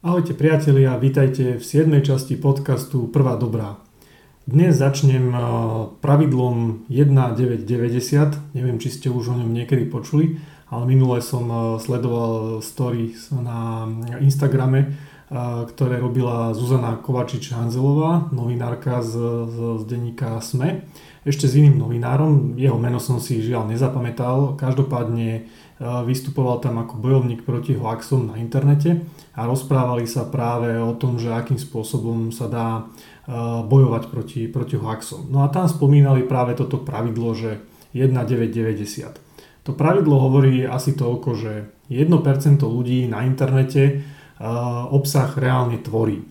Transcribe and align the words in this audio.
Ahojte 0.00 0.32
priatelia, 0.32 0.96
vítajte 0.96 1.60
v 1.60 1.64
7. 1.64 2.00
časti 2.00 2.40
podcastu 2.40 3.12
Prvá 3.12 3.36
dobrá. 3.36 3.84
Dnes 4.48 4.80
začnem 4.80 5.28
eh, 5.28 5.40
pravidlom 6.00 6.88
1990, 6.88 8.56
neviem 8.56 8.80
či 8.80 8.88
ste 8.88 9.12
už 9.12 9.28
o 9.28 9.36
ňom 9.36 9.52
niekedy 9.52 9.84
počuli, 9.84 10.40
ale 10.72 10.88
minule 10.88 11.20
som 11.20 11.44
eh, 11.52 11.60
sledoval 11.84 12.64
stories 12.64 13.28
na 13.28 13.84
Instagrame, 14.24 14.88
eh, 14.88 15.36
ktoré 15.68 16.00
robila 16.00 16.56
Zuzana 16.56 16.96
Kovačič-Hanzelová, 16.96 18.32
novinárka 18.32 19.04
z, 19.04 19.20
z, 19.52 19.56
z 19.76 19.82
denníka 19.84 20.40
SME, 20.40 20.80
ešte 21.28 21.44
s 21.44 21.60
iným 21.60 21.76
novinárom, 21.76 22.56
jeho 22.56 22.80
meno 22.80 22.96
som 23.04 23.20
si 23.20 23.44
žiaľ 23.44 23.68
nezapamätal, 23.68 24.56
každopádne 24.56 25.44
vystupoval 25.80 26.60
tam 26.60 26.76
ako 26.84 27.00
bojovník 27.00 27.48
proti 27.48 27.72
hoaxom 27.72 28.28
na 28.28 28.36
internete 28.36 29.00
a 29.32 29.48
rozprávali 29.48 30.04
sa 30.04 30.28
práve 30.28 30.76
o 30.76 30.92
tom, 30.92 31.16
že 31.16 31.32
akým 31.32 31.56
spôsobom 31.56 32.28
sa 32.28 32.52
dá 32.52 32.84
bojovať 33.64 34.12
proti, 34.12 34.44
proti 34.44 34.76
hoaxom. 34.76 35.32
No 35.32 35.40
a 35.40 35.48
tam 35.48 35.64
spomínali 35.64 36.28
práve 36.28 36.52
toto 36.52 36.84
pravidlo, 36.84 37.32
že 37.32 37.64
1,990. 37.96 39.64
To 39.64 39.72
pravidlo 39.72 40.20
hovorí 40.20 40.68
asi 40.68 40.92
toľko, 40.92 41.30
že 41.32 41.52
1% 41.88 42.60
ľudí 42.60 43.08
na 43.08 43.24
internete 43.24 44.04
obsah 44.92 45.32
reálne 45.36 45.80
tvorí. 45.80 46.28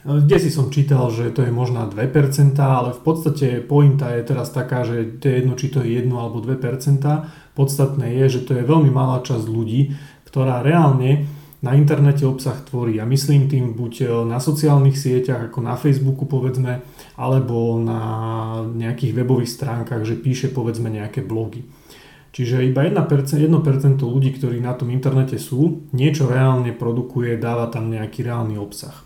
Kde 0.00 0.36
si 0.40 0.48
som 0.48 0.72
čítal, 0.72 1.12
že 1.12 1.28
to 1.28 1.44
je 1.44 1.52
možná 1.52 1.84
2%, 1.84 2.56
ale 2.56 2.96
v 2.96 3.02
podstate 3.04 3.60
pointa 3.60 4.08
je 4.16 4.24
teraz 4.24 4.48
taká, 4.48 4.80
že 4.80 5.20
to 5.20 5.28
je 5.28 5.34
jedno, 5.44 5.52
či 5.60 5.68
to 5.68 5.84
je 5.84 6.00
1 6.00 6.08
alebo 6.08 6.40
2%. 6.40 6.56
Podstatné 7.60 8.16
je, 8.24 8.40
že 8.40 8.48
to 8.48 8.56
je 8.56 8.64
veľmi 8.64 8.88
malá 8.88 9.20
časť 9.20 9.44
ľudí, 9.44 9.92
ktorá 10.24 10.64
reálne 10.64 11.28
na 11.60 11.76
internete 11.76 12.24
obsah 12.24 12.56
tvorí. 12.64 12.96
A 12.96 13.04
myslím 13.04 13.52
tým 13.52 13.76
buď 13.76 14.24
na 14.24 14.40
sociálnych 14.40 14.96
sieťach, 14.96 15.52
ako 15.52 15.60
na 15.60 15.76
Facebooku 15.76 16.24
povedzme, 16.24 16.80
alebo 17.20 17.76
na 17.76 18.00
nejakých 18.64 19.12
webových 19.12 19.52
stránkach, 19.52 20.08
že 20.08 20.16
píše 20.16 20.48
povedzme 20.48 20.88
nejaké 20.88 21.20
blogy. 21.20 21.68
Čiže 22.32 22.64
iba 22.64 22.86
1%, 22.86 22.96
1% 22.96 24.00
ľudí, 24.00 24.30
ktorí 24.38 24.62
na 24.62 24.72
tom 24.72 24.88
internete 24.94 25.36
sú, 25.36 25.84
niečo 25.92 26.30
reálne 26.30 26.72
produkuje, 26.72 27.36
dáva 27.36 27.68
tam 27.68 27.92
nejaký 27.92 28.24
reálny 28.24 28.56
obsah. 28.56 28.96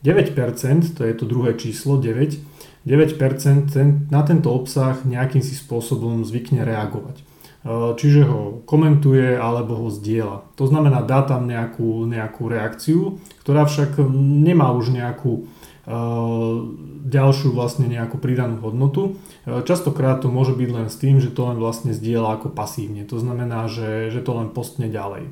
9%, 0.00 0.96
to 0.96 1.04
je 1.04 1.12
to 1.12 1.24
druhé 1.28 1.58
číslo, 1.60 2.00
9, 2.00 2.40
9% 2.88 3.68
ten, 3.68 4.08
na 4.08 4.24
tento 4.24 4.48
obsah 4.48 4.96
nejakým 5.04 5.44
si 5.44 5.52
spôsobom 5.52 6.24
zvykne 6.24 6.64
reagovať. 6.64 7.28
E, 7.60 7.92
čiže 7.96 8.24
ho 8.24 8.64
komentuje 8.64 9.36
alebo 9.36 9.76
ho 9.76 9.88
zdieľa. 9.92 10.56
To 10.56 10.64
znamená, 10.64 11.04
dá 11.04 11.20
tam 11.20 11.44
nejakú, 11.44 12.08
nejakú 12.08 12.48
reakciu, 12.48 13.20
ktorá 13.44 13.68
však 13.68 14.00
nemá 14.40 14.72
už 14.72 14.96
nejakú 14.96 15.44
uh, 15.90 16.56
ďalšiu 17.04 17.52
vlastne 17.52 17.84
nejakú 17.90 18.16
pridanú 18.16 18.64
hodnotu. 18.64 19.20
Uh, 19.44 19.60
častokrát 19.60 20.24
to 20.24 20.32
môže 20.32 20.56
byť 20.56 20.70
len 20.72 20.88
s 20.88 20.96
tým, 20.96 21.20
že 21.20 21.28
to 21.28 21.52
len 21.52 21.60
vlastne 21.60 21.92
zdieľa 21.92 22.40
ako 22.40 22.48
pasívne. 22.54 23.04
To 23.08 23.20
znamená, 23.20 23.68
že, 23.68 24.08
že 24.08 24.24
to 24.24 24.32
len 24.40 24.48
postne 24.54 24.88
ďalej. 24.88 25.28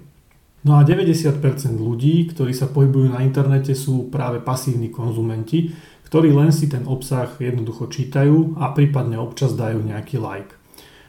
No 0.67 0.77
a 0.77 0.83
90% 0.83 1.39
ľudí, 1.79 2.29
ktorí 2.35 2.51
sa 2.51 2.67
pohybujú 2.67 3.15
na 3.15 3.23
internete 3.23 3.79
sú 3.79 4.11
práve 4.11 4.43
pasívni 4.43 4.91
konzumenti, 4.91 5.71
ktorí 6.11 6.35
len 6.35 6.51
si 6.51 6.67
ten 6.67 6.83
obsah 6.85 7.31
jednoducho 7.39 7.87
čítajú 7.87 8.59
a 8.59 8.75
prípadne 8.75 9.17
občas 9.23 9.55
dajú 9.55 9.81
nejaký 9.87 10.19
like. 10.19 10.58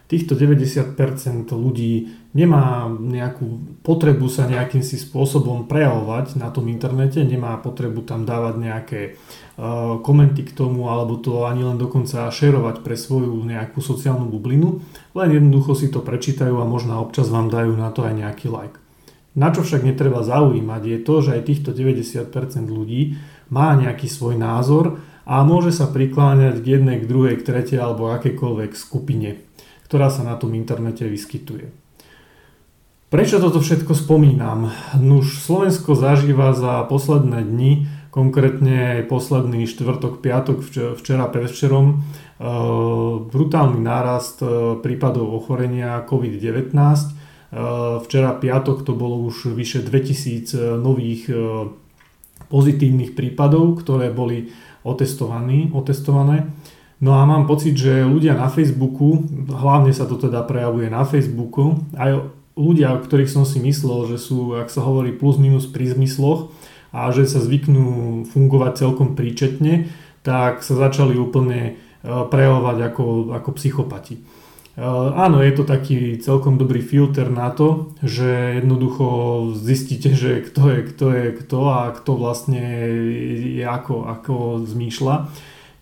Týchto 0.10 0.34
90% 0.34 0.98
ľudí 1.54 2.10
nemá 2.34 2.90
nejakú 2.90 3.78
potrebu 3.86 4.26
sa 4.26 4.50
nejakým 4.50 4.82
si 4.82 4.98
spôsobom 4.98 5.70
prejavovať 5.70 6.34
na 6.34 6.50
tom 6.50 6.66
internete, 6.66 7.22
nemá 7.22 7.54
potrebu 7.62 8.02
tam 8.02 8.26
dávať 8.26 8.56
nejaké 8.58 9.02
uh, 9.14 10.02
komenty 10.02 10.50
k 10.50 10.58
tomu 10.58 10.90
alebo 10.90 11.22
to 11.22 11.46
ani 11.46 11.62
len 11.62 11.78
dokonca 11.78 12.26
šerovať 12.34 12.82
pre 12.82 12.98
svoju 12.98 13.38
nejakú 13.46 13.86
sociálnu 13.86 14.26
bublinu, 14.34 14.82
len 15.14 15.30
jednoducho 15.30 15.78
si 15.78 15.94
to 15.94 16.02
prečítajú 16.02 16.58
a 16.58 16.66
možno 16.66 16.98
občas 16.98 17.30
vám 17.30 17.54
dajú 17.54 17.78
na 17.78 17.94
to 17.94 18.02
aj 18.02 18.18
nejaký 18.18 18.50
like. 18.50 18.82
Na 19.38 19.54
čo 19.54 19.62
však 19.62 19.86
netreba 19.86 20.26
zaujímať 20.26 20.82
je 20.90 20.98
to, 21.06 21.16
že 21.22 21.38
aj 21.38 21.42
týchto 21.46 21.70
90% 21.70 22.34
ľudí 22.66 23.22
má 23.54 23.78
nejaký 23.78 24.10
svoj 24.10 24.42
názor 24.42 25.06
a 25.30 25.46
môže 25.46 25.70
sa 25.70 25.86
prikláňať 25.86 26.66
k 26.66 26.82
jednej, 26.82 26.98
k 26.98 27.06
druhej, 27.06 27.38
k 27.38 27.46
tretej 27.46 27.78
alebo 27.78 28.10
akékoľvek 28.10 28.74
skupine, 28.74 29.46
ktorá 29.90 30.14
sa 30.14 30.22
na 30.22 30.38
tom 30.38 30.54
internete 30.54 31.10
vyskytuje. 31.10 31.74
Prečo 33.10 33.42
toto 33.42 33.58
všetko 33.58 33.98
spomínam? 33.98 34.70
Nuž 35.02 35.42
Slovensko 35.42 35.98
zažíva 35.98 36.54
za 36.54 36.86
posledné 36.86 37.42
dni, 37.42 37.90
konkrétne 38.14 39.02
posledný 39.10 39.66
štvrtok, 39.66 40.22
piatok, 40.22 40.62
včera, 40.94 41.26
predvčerom, 41.26 41.86
e, 41.90 41.96
brutálny 43.34 43.82
nárast 43.82 44.46
e, 44.46 44.78
prípadov 44.78 45.34
ochorenia 45.34 46.06
COVID-19 46.06 47.18
Eh, 47.50 47.58
včera 48.06 48.38
piatok 48.38 48.86
to 48.86 48.94
bolo 48.94 49.26
už 49.26 49.58
vyše 49.58 49.82
2000 49.82 50.54
eh, 50.54 50.78
nových 50.78 51.34
pozitívnych 52.50 53.18
prípadov, 53.18 53.82
ktoré 53.82 54.14
boli 54.14 54.54
otestované. 54.86 55.70
No 57.00 57.16
a 57.16 57.24
mám 57.24 57.48
pocit, 57.48 57.80
že 57.80 58.04
ľudia 58.04 58.36
na 58.36 58.52
Facebooku, 58.52 59.24
hlavne 59.48 59.96
sa 59.96 60.04
to 60.04 60.20
teda 60.20 60.44
prejavuje 60.44 60.92
na 60.92 61.08
Facebooku, 61.08 61.80
aj 61.96 62.28
ľudia, 62.60 62.92
o 62.92 63.00
ktorých 63.00 63.32
som 63.32 63.48
si 63.48 63.64
myslel, 63.64 64.12
že 64.12 64.18
sú, 64.20 64.60
ak 64.60 64.68
sa 64.68 64.84
hovorí, 64.84 65.16
plus 65.16 65.40
minus 65.40 65.64
pri 65.64 65.96
zmysloch 65.96 66.52
a 66.92 67.08
že 67.16 67.24
sa 67.24 67.40
zvyknú 67.40 68.28
fungovať 68.28 68.84
celkom 68.84 69.16
príčetne, 69.16 69.88
tak 70.28 70.60
sa 70.60 70.76
začali 70.76 71.16
úplne 71.16 71.80
prejavovať 72.04 72.78
ako, 72.92 73.06
ako 73.32 73.50
psychopati. 73.56 74.20
Eh, 74.80 75.10
áno, 75.20 75.44
je 75.44 75.52
to 75.52 75.68
taký 75.68 76.16
celkom 76.24 76.56
dobrý 76.56 76.80
filter 76.80 77.28
na 77.28 77.52
to, 77.52 77.92
že 78.00 78.64
jednoducho 78.64 79.06
zistíte, 79.60 80.16
že 80.16 80.40
kto 80.48 80.62
je 80.72 80.80
kto 80.88 81.06
je 81.12 81.26
kto 81.36 81.60
a 81.68 81.92
kto 81.92 82.12
vlastne 82.16 82.64
je 83.60 83.66
ako, 83.68 84.08
ako 84.08 84.34
zmýšľa. 84.64 85.28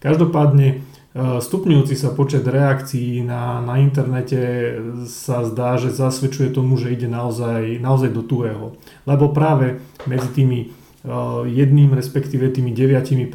Každopádne 0.02 0.82
stupňujúci 1.18 1.98
sa 1.98 2.14
počet 2.14 2.46
reakcií 2.46 3.26
na, 3.26 3.58
na 3.66 3.82
internete 3.82 4.78
sa 5.10 5.42
zdá, 5.42 5.82
že 5.82 5.90
zasvedčuje 5.90 6.54
tomu, 6.54 6.78
že 6.78 6.94
ide 6.94 7.10
naozaj, 7.10 7.82
naozaj 7.82 8.14
do 8.14 8.22
tuého. 8.22 8.78
Lebo 9.10 9.34
práve 9.34 9.82
medzi 10.06 10.30
tými 10.30 10.60
Eh, 11.08 11.44
jedným, 11.48 11.96
respektíve 11.96 12.52
tými 12.52 12.76
9% 12.76 13.32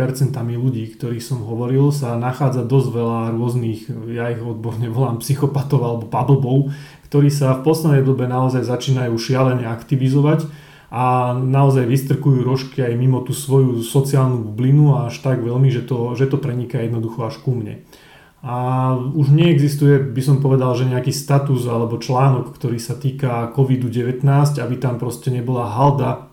ľudí, 0.61 0.93
ktorých 0.93 1.25
som 1.25 1.41
hovoril, 1.41 1.89
sa 1.89 2.21
nachádza 2.21 2.69
dosť 2.69 2.89
veľa 2.93 3.21
rôznych, 3.33 3.89
ja 4.13 4.29
ich 4.29 4.45
odborne 4.45 4.93
volám 4.93 5.25
psychopatov 5.25 5.81
alebo 5.81 6.05
pablbov, 6.05 6.69
ktorí 7.09 7.33
sa 7.33 7.57
v 7.57 7.65
poslednej 7.65 8.05
dobe 8.05 8.29
naozaj 8.29 8.69
začínajú 8.69 9.17
šialene 9.17 9.65
aktivizovať 9.65 10.53
a 10.93 11.33
naozaj 11.33 11.89
vystrkujú 11.89 12.45
rožky 12.45 12.85
aj 12.85 12.93
mimo 13.01 13.25
tú 13.25 13.33
svoju 13.33 13.81
sociálnu 13.81 14.45
bublinu 14.45 15.09
až 15.09 15.25
tak 15.25 15.41
veľmi, 15.41 15.73
že 15.73 15.89
to, 15.89 16.13
že 16.13 16.29
to 16.29 16.37
preniká 16.37 16.85
jednoducho 16.85 17.25
až 17.25 17.41
ku 17.41 17.57
mne. 17.57 17.81
A 18.45 18.93
už 19.01 19.33
neexistuje, 19.33 20.13
by 20.13 20.21
som 20.21 20.45
povedal, 20.45 20.77
že 20.77 20.85
nejaký 20.85 21.09
status 21.09 21.65
alebo 21.65 21.97
článok, 21.97 22.53
ktorý 22.53 22.77
sa 22.77 22.93
týka 22.93 23.57
COVID-19, 23.57 24.21
aby 24.61 24.75
tam 24.77 25.01
proste 25.01 25.33
nebola 25.33 25.73
halda 25.73 26.29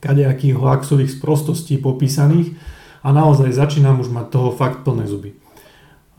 kadejakých 0.00 0.56
hoaxových 0.56 1.20
sprostostí 1.20 1.76
popísaných 1.76 2.56
a 3.04 3.12
naozaj 3.12 3.52
začínam 3.52 4.00
už 4.00 4.08
mať 4.08 4.26
toho 4.32 4.48
fakt 4.56 4.80
plné 4.80 5.04
zuby. 5.04 5.36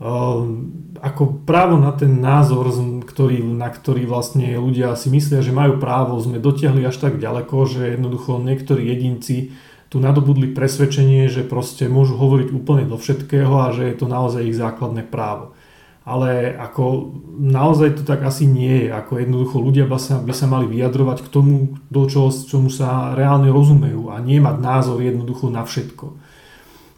Ehm, 0.02 0.98
ako 0.98 1.46
právo 1.46 1.78
na 1.78 1.94
ten 1.94 2.18
názor, 2.18 2.74
ktorý, 3.06 3.42
na 3.42 3.70
ktorý 3.70 4.02
vlastne 4.06 4.58
ľudia 4.58 4.98
si 4.98 5.10
myslia, 5.14 5.42
že 5.46 5.54
majú 5.54 5.78
právo, 5.78 6.18
sme 6.18 6.42
dotiahli 6.42 6.82
až 6.82 6.98
tak 6.98 7.22
ďaleko, 7.22 7.54
že 7.70 7.94
jednoducho 7.94 8.42
niektorí 8.42 8.82
jedinci 8.82 9.54
tu 9.86 10.02
nadobudli 10.02 10.50
presvedčenie, 10.50 11.30
že 11.30 11.46
proste 11.46 11.86
môžu 11.86 12.18
hovoriť 12.18 12.48
úplne 12.50 12.84
do 12.90 12.98
všetkého 12.98 13.54
a 13.62 13.70
že 13.70 13.92
je 13.92 13.96
to 13.98 14.06
naozaj 14.10 14.42
ich 14.42 14.58
základné 14.58 15.06
právo 15.06 15.54
ale 16.02 16.50
ako 16.58 17.14
naozaj 17.38 17.94
to 17.94 18.02
tak 18.02 18.26
asi 18.26 18.46
nie 18.50 18.86
je. 18.86 18.88
Ako 18.90 19.22
jednoducho 19.22 19.62
ľudia 19.62 19.86
by 19.86 19.98
sa, 20.02 20.18
by 20.18 20.34
sa 20.34 20.50
mali 20.50 20.66
vyjadrovať 20.66 21.22
k 21.22 21.28
tomu, 21.30 21.78
do 21.94 22.02
čoho, 22.10 22.34
čomu 22.34 22.74
sa 22.74 23.14
reálne 23.14 23.54
rozumejú 23.54 24.10
a 24.10 24.18
nie 24.18 24.42
mať 24.42 24.56
názor 24.58 24.98
jednoducho 24.98 25.46
na 25.46 25.62
všetko. 25.62 26.06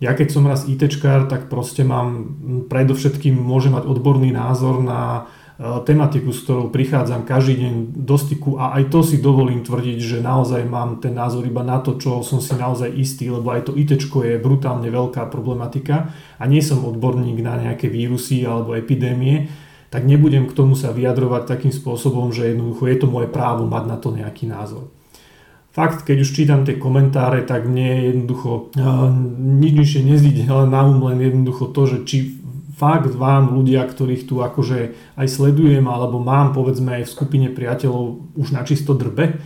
Ja 0.04 0.12
keď 0.12 0.28
som 0.28 0.44
raz 0.44 0.68
ITčkár, 0.68 1.32
tak 1.32 1.48
proste 1.48 1.80
mám, 1.80 2.36
predovšetkým 2.68 3.32
môžem 3.32 3.72
mať 3.72 3.88
odborný 3.88 4.36
názor 4.36 4.84
na 4.84 5.24
E, 5.54 5.62
tematiku, 5.86 6.34
s 6.34 6.42
ktorou 6.42 6.74
prichádzam 6.74 7.22
každý 7.22 7.62
deň 7.62 7.74
do 7.94 8.18
styku 8.18 8.58
a 8.58 8.74
aj 8.74 8.90
to 8.90 9.06
si 9.06 9.22
dovolím 9.22 9.62
tvrdiť, 9.62 9.98
že 10.02 10.18
naozaj 10.18 10.66
mám 10.66 10.98
ten 10.98 11.14
názor 11.14 11.46
iba 11.46 11.62
na 11.62 11.78
to, 11.78 11.94
čo 11.94 12.26
som 12.26 12.42
si 12.42 12.58
naozaj 12.58 12.90
istý, 12.90 13.30
lebo 13.30 13.54
aj 13.54 13.70
to 13.70 13.72
IT 13.78 13.94
je 14.02 14.42
brutálne 14.42 14.90
veľká 14.90 15.30
problematika 15.30 16.10
a 16.42 16.50
nie 16.50 16.58
som 16.58 16.82
odborník 16.82 17.38
na 17.38 17.54
nejaké 17.54 17.86
vírusy 17.86 18.42
alebo 18.42 18.74
epidémie, 18.74 19.46
tak 19.94 20.02
nebudem 20.02 20.50
k 20.50 20.56
tomu 20.58 20.74
sa 20.74 20.90
vyjadrovať 20.90 21.46
takým 21.46 21.70
spôsobom, 21.70 22.34
že 22.34 22.50
jednoducho 22.50 22.90
je 22.90 22.98
to 22.98 23.06
moje 23.06 23.30
právo 23.30 23.62
mať 23.70 23.84
na 23.86 23.94
to 23.94 24.10
nejaký 24.10 24.50
názor. 24.50 24.90
Fakt, 25.75 26.06
keď 26.06 26.23
už 26.23 26.31
čítam 26.31 26.62
tie 26.62 26.79
komentáre, 26.79 27.43
tak 27.43 27.67
mne 27.67 28.15
jednoducho 28.15 28.71
uh, 28.79 29.11
nič 29.43 29.73
nižšie 29.75 30.03
nezíde 30.06 30.43
ale 30.53 30.71
na 30.71 30.87
um 30.87 31.03
len 31.11 31.19
jednoducho 31.19 31.75
to, 31.75 31.82
že 31.91 31.99
či 32.06 32.19
fakt 32.75 33.15
vám 33.15 33.55
ľudia, 33.55 33.87
ktorých 33.87 34.26
tu 34.26 34.43
akože 34.43 34.94
aj 35.19 35.26
sledujem 35.31 35.87
alebo 35.87 36.19
mám 36.19 36.55
povedzme 36.55 37.03
aj 37.03 37.06
v 37.06 37.15
skupine 37.15 37.49
priateľov 37.50 38.35
už 38.35 38.49
na 38.50 38.67
čisto 38.67 38.94
drbe, 38.99 39.38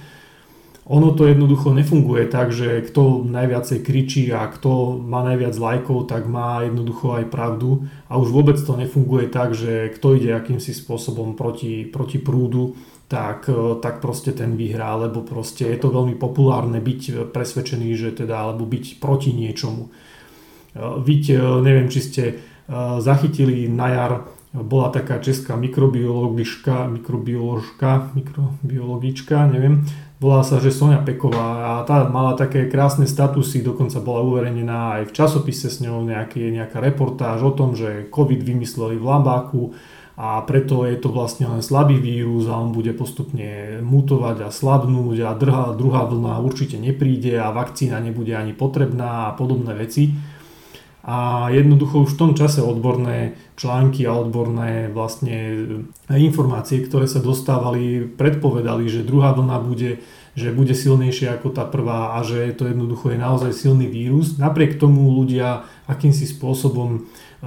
ono 0.89 1.13
to 1.13 1.29
jednoducho 1.29 1.77
nefunguje 1.77 2.33
tak, 2.33 2.49
že 2.49 2.81
kto 2.81 3.21
najviacej 3.29 3.85
kričí 3.85 4.33
a 4.33 4.49
kto 4.49 4.97
má 4.97 5.21
najviac 5.21 5.53
lajkov, 5.61 6.09
tak 6.09 6.25
má 6.25 6.65
jednoducho 6.65 7.13
aj 7.13 7.29
pravdu. 7.29 7.85
A 8.09 8.17
už 8.17 8.33
vôbec 8.33 8.57
to 8.57 8.73
nefunguje 8.73 9.29
tak, 9.29 9.53
že 9.53 9.93
kto 9.93 10.17
ide 10.17 10.33
akýmsi 10.33 10.73
spôsobom 10.73 11.37
proti, 11.37 11.85
proti 11.85 12.17
prúdu, 12.17 12.73
tak, 13.05 13.53
e, 13.53 13.77
tak 13.85 14.01
proste 14.01 14.33
ten 14.33 14.57
vyhrá, 14.57 14.97
lebo 14.97 15.21
proste 15.21 15.69
je 15.69 15.77
to 15.77 15.93
veľmi 15.93 16.17
populárne 16.17 16.81
byť 16.81 17.33
presvedčený, 17.37 17.93
že 17.93 18.25
teda, 18.25 18.49
alebo 18.49 18.65
byť 18.65 18.97
proti 18.97 19.37
niečomu. 19.37 19.93
Byť, 21.05 21.25
e, 21.37 21.37
neviem, 21.69 21.93
či 21.93 22.01
ste 22.01 22.25
e, 22.25 22.35
zachytili 23.05 23.69
na 23.69 23.89
jar, 23.93 24.13
bola 24.57 24.89
taká 24.89 25.21
česká 25.21 25.61
mikrobiologička, 25.61 26.89
mikrobioložka, 26.89 28.17
mikrobiologička, 28.17 29.45
neviem, 29.53 29.85
Volá 30.19 30.43
sa, 30.43 30.59
že 30.59 30.75
Sonia 30.75 30.99
Peková 30.99 31.79
a 31.79 31.87
tá 31.87 32.03
mala 32.11 32.35
také 32.35 32.67
krásne 32.67 33.07
statusy, 33.07 33.63
dokonca 33.63 34.03
bola 34.03 34.27
uverejnená 34.27 34.99
aj 34.99 35.03
v 35.07 35.15
časopise 35.15 35.71
s 35.71 35.79
ňou 35.79 36.03
nejaký, 36.03 36.51
nejaká 36.59 36.83
reportáž 36.83 37.47
o 37.47 37.55
tom, 37.55 37.79
že 37.79 38.11
COVID 38.11 38.43
vymysleli 38.43 38.99
v 38.99 39.07
Lambáku 39.07 39.79
a 40.19 40.43
preto 40.43 40.83
je 40.83 40.99
to 40.99 41.15
vlastne 41.15 41.47
len 41.47 41.63
slabý 41.63 42.03
vírus 42.03 42.51
a 42.51 42.59
on 42.59 42.75
bude 42.75 42.91
postupne 42.99 43.79
mutovať 43.79 44.43
a 44.43 44.49
slabnúť 44.51 45.23
a 45.23 45.31
druhá, 45.39 45.71
druhá 45.79 46.03
vlna 46.11 46.43
určite 46.43 46.75
nepríde 46.83 47.39
a 47.39 47.55
vakcína 47.55 48.03
nebude 48.03 48.35
ani 48.35 48.59
potrebná 48.59 49.31
a 49.31 49.35
podobné 49.39 49.71
veci. 49.79 50.19
A 51.09 51.49
jednoducho 51.49 52.05
už 52.05 52.13
v 52.13 52.21
tom 52.21 52.33
čase 52.37 52.61
odborné 52.61 53.33
články 53.57 54.05
a 54.05 54.13
odborné 54.13 54.93
vlastne 54.93 55.65
informácie, 56.13 56.85
ktoré 56.85 57.09
sa 57.09 57.25
dostávali, 57.25 58.05
predpovedali, 58.05 58.85
že 58.93 59.09
druhá 59.09 59.33
vlna 59.33 59.57
bude, 59.65 60.05
že 60.37 60.53
bude 60.53 60.77
silnejšia 60.77 61.41
ako 61.41 61.57
tá 61.57 61.65
prvá 61.65 62.21
a 62.21 62.29
že 62.29 62.53
to 62.53 62.69
jednoducho 62.69 63.17
je 63.17 63.25
naozaj 63.25 63.57
silný 63.57 63.89
vírus. 63.89 64.37
Napriek 64.37 64.77
tomu 64.77 65.09
ľudia 65.17 65.65
akýmsi 65.89 66.29
spôsobom 66.29 66.91
e, 66.93 67.01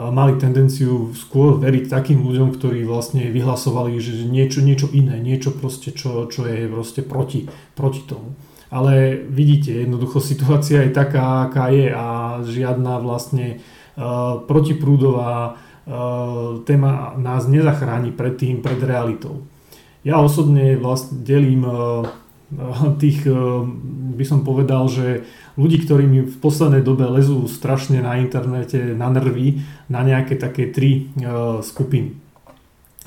mali 0.10 0.42
tendenciu 0.42 1.14
skôr 1.14 1.62
veriť 1.62 1.86
takým 1.86 2.26
ľuďom, 2.26 2.58
ktorí 2.58 2.82
vlastne 2.82 3.30
vyhlasovali, 3.30 3.94
že 4.02 4.26
niečo, 4.26 4.66
niečo 4.66 4.90
iné, 4.90 5.22
niečo 5.22 5.54
proste, 5.54 5.94
čo, 5.94 6.26
čo 6.26 6.50
je 6.50 6.66
proste 6.66 7.06
proti, 7.06 7.46
proti 7.78 8.02
tomu 8.10 8.34
ale 8.72 9.20
vidíte, 9.28 9.84
jednoducho 9.84 10.24
situácia 10.24 10.88
je 10.88 10.96
taká, 10.96 11.52
aká 11.52 11.68
je 11.70 11.92
a 11.92 12.40
žiadna 12.48 13.04
vlastne 13.04 13.60
uh, 13.60 14.40
protiprúdová 14.48 15.54
uh, 15.54 16.64
téma 16.64 17.20
nás 17.20 17.52
nezachráni 17.52 18.16
pred 18.16 18.40
tým, 18.40 18.64
pred 18.64 18.80
realitou. 18.80 19.44
Ja 20.08 20.24
osobne 20.24 20.80
vlastne 20.80 21.20
delím 21.22 21.68
uh, 21.68 22.08
tých, 23.00 23.24
by 24.12 24.26
som 24.28 24.44
povedal, 24.44 24.92
že 24.92 25.24
ľudí, 25.56 25.88
ktorí 25.88 26.04
mi 26.04 26.20
v 26.28 26.36
poslednej 26.36 26.84
dobe 26.84 27.08
lezú 27.08 27.48
strašne 27.48 28.04
na 28.04 28.20
internete 28.20 28.92
na 28.92 29.08
nervy, 29.08 29.64
na 29.88 30.04
nejaké 30.04 30.36
také 30.36 30.68
tri 30.68 31.08
skupiny. 31.64 32.12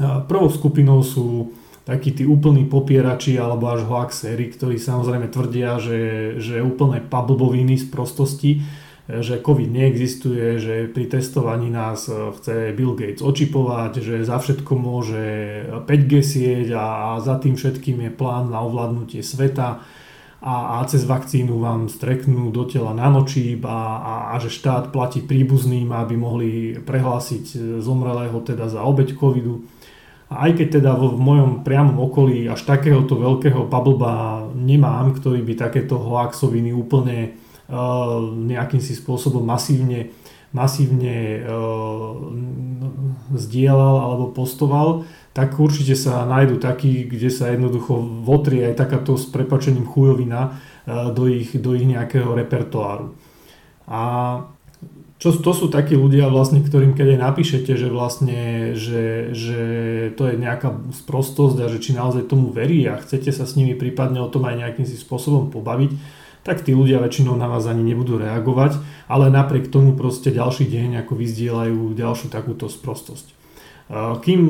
Prvou 0.00 0.49
skupinou 0.49 1.05
sú 1.05 1.52
takí 1.84 2.16
tí 2.16 2.25
úplní 2.25 2.64
popierači 2.64 3.36
alebo 3.36 3.69
až 3.69 3.84
hoaxéri, 3.84 4.48
ktorí 4.48 4.81
samozrejme 4.81 5.28
tvrdia, 5.28 5.76
že, 5.76 6.00
že 6.40 6.64
úplné 6.64 7.04
pablboviny 7.04 7.76
z 7.76 7.86
prostosti, 7.92 8.64
že 9.04 9.36
COVID 9.44 9.69
neexistuje, 9.69 10.56
že 10.56 10.75
pri 10.88 11.04
testovaní 11.12 11.69
nás 11.69 12.08
chce 12.08 12.72
Bill 12.72 12.96
Gates 12.96 13.20
očipovať, 13.20 14.00
že 14.00 14.25
za 14.25 14.40
všetko 14.40 14.72
môže 14.81 15.25
5G 15.84 16.12
sieť 16.25 16.69
a, 16.72 17.20
za 17.20 17.36
tým 17.36 17.52
všetkým 17.52 18.00
je 18.00 18.10
plán 18.16 18.48
na 18.48 18.64
ovládnutie 18.64 19.20
sveta 19.20 19.84
a, 20.40 20.80
a 20.80 20.84
cez 20.88 21.04
vakcínu 21.04 21.60
vám 21.60 21.92
streknú 21.92 22.48
do 22.48 22.64
tela 22.64 22.96
nanočíp 22.96 23.60
a, 23.69 24.00
a, 24.00 24.14
a 24.32 24.34
že 24.40 24.48
štát 24.48 24.88
platí 24.88 25.20
príbuzným, 25.20 25.92
aby 25.92 26.16
mohli 26.16 26.50
prehlásiť 26.80 27.76
zomrelého 27.84 28.40
teda 28.40 28.72
za 28.72 28.80
obeď 28.88 29.20
covidu. 29.20 29.69
A 30.34 30.50
aj 30.50 30.58
keď 30.58 30.82
teda 30.82 30.98
vo, 30.98 31.14
v 31.14 31.20
mojom 31.22 31.50
priamom 31.62 32.02
okolí 32.10 32.50
až 32.50 32.66
takéhoto 32.66 33.14
veľkého 33.14 33.70
pablba 33.70 34.42
nemám, 34.50 35.14
ktorý 35.14 35.46
by 35.46 35.54
takéto 35.54 35.94
hoaxoviny 35.94 36.75
úplne 36.75 37.38
uh, 37.70 38.19
nejakým 38.34 38.82
si 38.82 38.98
spôsobom 38.98 39.46
masívne, 39.46 40.10
masívne 40.50 41.46
uh, 41.46 42.19
zdieľal 43.31 43.94
alebo 44.02 44.34
postoval, 44.34 45.06
tak 45.31 45.54
určite 45.54 45.94
sa 45.94 46.26
nájdu 46.26 46.58
takí, 46.58 47.06
kde 47.06 47.30
sa 47.30 47.54
jednoducho 47.54 47.94
votrie 48.26 48.66
aj 48.66 48.82
takáto 48.82 49.14
s 49.14 49.30
prepačením 49.30 49.87
chujovina 49.87 50.50
uh, 50.50 51.14
do 51.14 51.30
ich, 51.30 51.54
do 51.54 51.78
ich 51.78 51.87
nejakého 51.87 52.34
repertoáru. 52.34 53.14
A 53.87 54.02
čo, 55.25 55.32
to 55.32 55.56
sú 55.56 55.73
takí 55.73 55.97
ľudia 55.97 56.29
vlastne, 56.29 56.61
ktorým 56.61 56.93
keď 56.93 57.17
aj 57.17 57.21
napíšete, 57.32 57.73
že 57.81 57.88
vlastne, 57.88 58.76
že, 58.76 59.32
že 59.32 59.61
to 60.21 60.29
je 60.29 60.37
nejaká 60.37 60.76
sprostosť 60.93 61.65
a 61.65 61.73
že 61.73 61.81
či 61.81 61.97
naozaj 61.97 62.29
tomu 62.29 62.53
verí 62.53 62.85
a 62.85 63.00
chcete 63.00 63.32
sa 63.32 63.49
s 63.49 63.56
nimi 63.56 63.73
prípadne 63.73 64.21
o 64.21 64.29
tom 64.29 64.44
aj 64.44 64.61
nejakým 64.61 64.85
si 64.85 65.00
spôsobom 65.00 65.49
pobaviť, 65.49 65.97
tak 66.44 66.61
tí 66.61 66.76
ľudia 66.76 67.00
väčšinou 67.00 67.41
na 67.41 67.49
vás 67.49 67.65
ani 67.65 67.81
nebudú 67.81 68.21
reagovať, 68.21 68.76
ale 69.09 69.32
napriek 69.32 69.73
tomu 69.73 69.97
proste 69.97 70.29
ďalší 70.29 70.69
deň 70.69 71.09
ako 71.09 71.17
vyzdielajú 71.17 71.97
ďalšiu 71.97 72.29
takúto 72.29 72.69
sprostosť. 72.69 73.32
Kým 74.21 74.41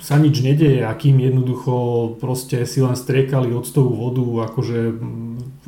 sa 0.00 0.16
nič 0.16 0.40
nedeje 0.40 0.88
a 0.88 0.92
kým 0.96 1.20
jednoducho 1.20 2.16
proste 2.16 2.64
si 2.64 2.80
len 2.80 2.96
striekali 2.96 3.52
octovú 3.52 3.92
vodu 3.92 4.24
akože 4.48 4.96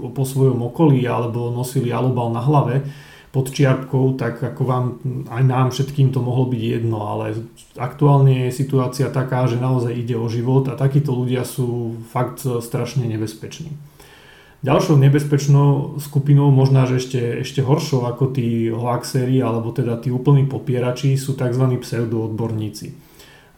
po 0.01 0.25
svojom 0.25 0.65
okolí 0.65 1.05
alebo 1.05 1.53
nosili 1.53 1.93
alobal 1.93 2.33
na 2.33 2.41
hlave, 2.41 2.89
pod 3.31 3.55
čiarkou, 3.55 4.19
tak 4.19 4.43
ako 4.43 4.63
vám, 4.67 4.85
aj 5.31 5.43
nám 5.47 5.71
všetkým 5.71 6.11
to 6.11 6.19
mohlo 6.19 6.51
byť 6.51 6.63
jedno, 6.63 7.07
ale 7.07 7.47
aktuálne 7.79 8.51
je 8.51 8.59
situácia 8.59 9.07
taká, 9.07 9.47
že 9.47 9.63
naozaj 9.63 9.95
ide 9.95 10.19
o 10.19 10.27
život 10.27 10.67
a 10.67 10.75
takíto 10.75 11.15
ľudia 11.15 11.47
sú 11.47 11.95
fakt 12.11 12.43
strašne 12.43 13.07
nebezpeční. 13.07 13.71
Ďalšou 14.61 15.01
nebezpečnou 15.01 15.97
skupinou, 15.97 16.53
možná 16.53 16.85
že 16.85 17.01
ešte, 17.01 17.41
ešte 17.41 17.65
horšou 17.65 18.05
ako 18.05 18.37
tí 18.37 18.69
hoaxery 18.69 19.41
alebo 19.41 19.73
teda 19.73 19.97
tí 19.97 20.13
úplní 20.13 20.45
popierači 20.45 21.17
sú 21.17 21.33
tzv. 21.33 21.65
pseudoodborníci. 21.81 23.10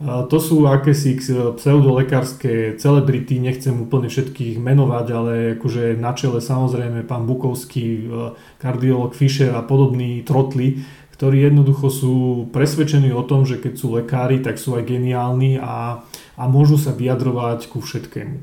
To 0.03 0.39
sú 0.43 0.67
akési 0.67 1.15
pseudolekárske 1.55 2.75
celebrity, 2.75 3.39
nechcem 3.39 3.87
úplne 3.87 4.11
všetkých 4.11 4.59
menovať, 4.59 5.07
ale 5.15 5.33
akože 5.55 5.95
na 5.95 6.11
čele 6.11 6.43
samozrejme 6.43 7.07
pán 7.07 7.23
Bukovský, 7.23 7.87
e, 7.87 8.35
kardiolog 8.59 9.15
Fischer 9.15 9.55
a 9.55 9.63
podobní 9.63 10.27
trotli, 10.27 10.83
ktorí 11.15 11.47
jednoducho 11.47 11.87
sú 11.87 12.15
presvedčení 12.51 13.15
o 13.15 13.23
tom, 13.23 13.47
že 13.47 13.63
keď 13.63 13.73
sú 13.79 13.95
lekári, 13.95 14.43
tak 14.43 14.59
sú 14.59 14.75
aj 14.75 14.91
geniálni 14.91 15.63
a, 15.63 16.03
a 16.35 16.43
môžu 16.51 16.83
sa 16.83 16.91
vyjadrovať 16.91 17.71
ku 17.71 17.79
všetkému. 17.79 18.43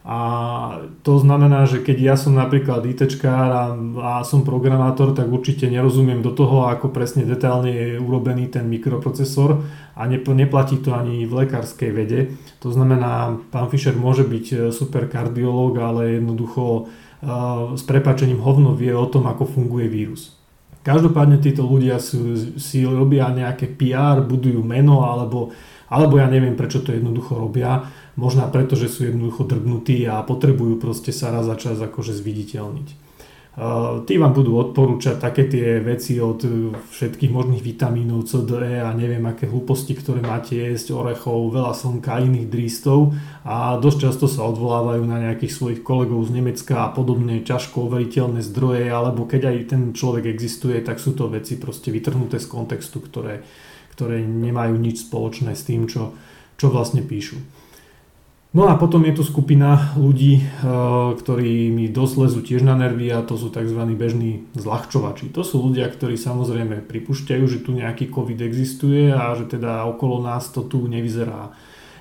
A 0.00 0.18
to 1.04 1.20
znamená, 1.20 1.68
že 1.68 1.84
keď 1.84 1.96
ja 2.00 2.16
som 2.16 2.32
napríklad 2.32 2.88
ITčkár 2.88 3.48
a, 3.52 3.64
a 4.00 4.12
som 4.24 4.48
programátor, 4.48 5.12
tak 5.12 5.28
určite 5.28 5.68
nerozumiem 5.68 6.24
do 6.24 6.32
toho, 6.32 6.72
ako 6.72 6.88
presne 6.88 7.28
detálne 7.28 7.68
je 7.68 7.88
urobený 8.00 8.48
ten 8.48 8.64
mikroprocesor 8.64 9.60
a 9.92 10.02
neplatí 10.08 10.80
to 10.80 10.96
ani 10.96 11.28
v 11.28 11.44
lekárskej 11.44 11.90
vede. 11.92 12.32
To 12.64 12.72
znamená, 12.72 13.36
pán 13.52 13.68
Fischer 13.68 13.92
môže 13.92 14.24
byť 14.24 14.46
e, 14.48 14.56
super 14.72 15.04
kardiológ, 15.04 15.76
ale 15.76 16.16
jednoducho 16.16 16.88
uh, 17.20 17.76
s 17.76 17.84
prepačením 17.84 18.40
hovno 18.40 18.72
vie 18.72 18.96
o 18.96 19.04
tom, 19.04 19.28
ako 19.28 19.44
funguje 19.44 19.84
vírus. 19.84 20.39
Každopádne 20.80 21.38
títo 21.44 21.68
ľudia 21.68 22.00
sú, 22.00 22.36
si 22.56 22.82
robia 22.88 23.28
nejaké 23.28 23.68
PR, 23.76 24.24
budujú 24.24 24.64
meno 24.64 25.04
alebo, 25.04 25.52
alebo 25.92 26.16
ja 26.16 26.24
neviem 26.24 26.56
prečo 26.56 26.80
to 26.80 26.96
jednoducho 26.96 27.36
robia 27.36 27.84
Možno 28.20 28.44
preto, 28.52 28.76
že 28.76 28.92
sú 28.92 29.08
jednoducho 29.08 29.48
drbnutí 29.48 30.04
a 30.04 30.20
potrebujú 30.20 30.76
proste 30.76 31.08
sa 31.08 31.32
raz 31.32 31.48
za 31.48 31.56
čas 31.56 31.80
akože 31.80 32.12
zviditeľniť. 32.12 33.09
Uh, 33.50 34.06
tí 34.06 34.14
vám 34.14 34.30
budú 34.30 34.62
odporúčať 34.62 35.18
také 35.18 35.50
tie 35.50 35.82
veci 35.82 36.22
od 36.22 36.38
všetkých 36.86 37.34
možných 37.34 37.58
vitamínov, 37.66 38.30
CDE 38.30 38.78
a 38.78 38.94
neviem 38.94 39.26
aké 39.26 39.50
hlúposti, 39.50 39.98
ktoré 39.98 40.22
máte 40.22 40.54
jesť, 40.54 40.94
orechov, 40.94 41.50
veľa 41.50 41.74
slnka 41.74 42.14
a 42.14 42.22
iných 42.22 42.46
drístov 42.46 43.10
a 43.42 43.74
dosť 43.82 43.98
často 44.06 44.30
sa 44.30 44.46
odvolávajú 44.46 45.02
na 45.02 45.18
nejakých 45.26 45.50
svojich 45.50 45.80
kolegov 45.82 46.22
z 46.30 46.38
Nemecka 46.38 46.86
a 46.86 46.94
podobne 46.94 47.42
ťažko 47.42 47.90
overiteľné 47.90 48.38
zdroje, 48.38 48.86
alebo 48.86 49.26
keď 49.26 49.50
aj 49.50 49.58
ten 49.66 49.82
človek 49.98 50.30
existuje, 50.30 50.78
tak 50.86 51.02
sú 51.02 51.18
to 51.18 51.26
veci 51.26 51.58
proste 51.58 51.90
vytrhnuté 51.90 52.38
z 52.38 52.46
kontextu, 52.46 53.02
ktoré, 53.02 53.42
ktoré 53.98 54.22
nemajú 54.22 54.78
nič 54.78 55.10
spoločné 55.10 55.58
s 55.58 55.66
tým, 55.66 55.90
čo, 55.90 56.14
čo 56.54 56.70
vlastne 56.70 57.02
píšu. 57.02 57.59
No 58.50 58.66
a 58.66 58.74
potom 58.74 59.06
je 59.06 59.14
tu 59.14 59.22
skupina 59.22 59.94
ľudí, 59.94 60.42
ktorí 61.14 61.70
mi 61.70 61.86
dosť 61.86 62.42
tiež 62.42 62.66
na 62.66 62.74
nervy 62.74 63.06
a 63.14 63.22
to 63.22 63.38
sú 63.38 63.46
tzv. 63.46 63.78
bežní 63.94 64.50
zľahčovači. 64.58 65.30
To 65.30 65.46
sú 65.46 65.62
ľudia, 65.70 65.86
ktorí 65.86 66.18
samozrejme 66.18 66.82
pripúšťajú, 66.82 67.44
že 67.46 67.62
tu 67.62 67.70
nejaký 67.78 68.10
COVID 68.10 68.42
existuje 68.42 69.14
a 69.14 69.38
že 69.38 69.46
teda 69.46 69.86
okolo 69.86 70.18
nás 70.26 70.50
to 70.50 70.66
tu 70.66 70.82
nevyzerá 70.90 71.54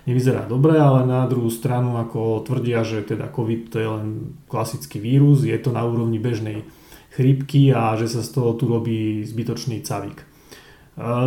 nevyzerá 0.10 0.50
dobre, 0.50 0.74
ale 0.82 1.06
na 1.06 1.29
druhú 1.29 1.53
stranu 1.53 2.01
ako 2.01 2.41
tvrdia, 2.41 2.82
že 2.82 3.06
teda 3.06 3.29
COVID 3.29 3.62
to 3.70 3.77
je 3.77 3.89
len 3.94 4.08
klasický 4.50 4.98
vírus, 4.98 5.46
je 5.46 5.53
to 5.62 5.70
na 5.70 5.86
úrovni 5.86 6.18
bežnej 6.18 6.65
chrípky 7.13 7.70
a 7.70 7.94
že 7.94 8.10
sa 8.10 8.25
z 8.25 8.29
toho 8.34 8.58
tu 8.58 8.65
robí 8.65 9.22
zbytočný 9.22 9.86
cavík. 9.86 10.25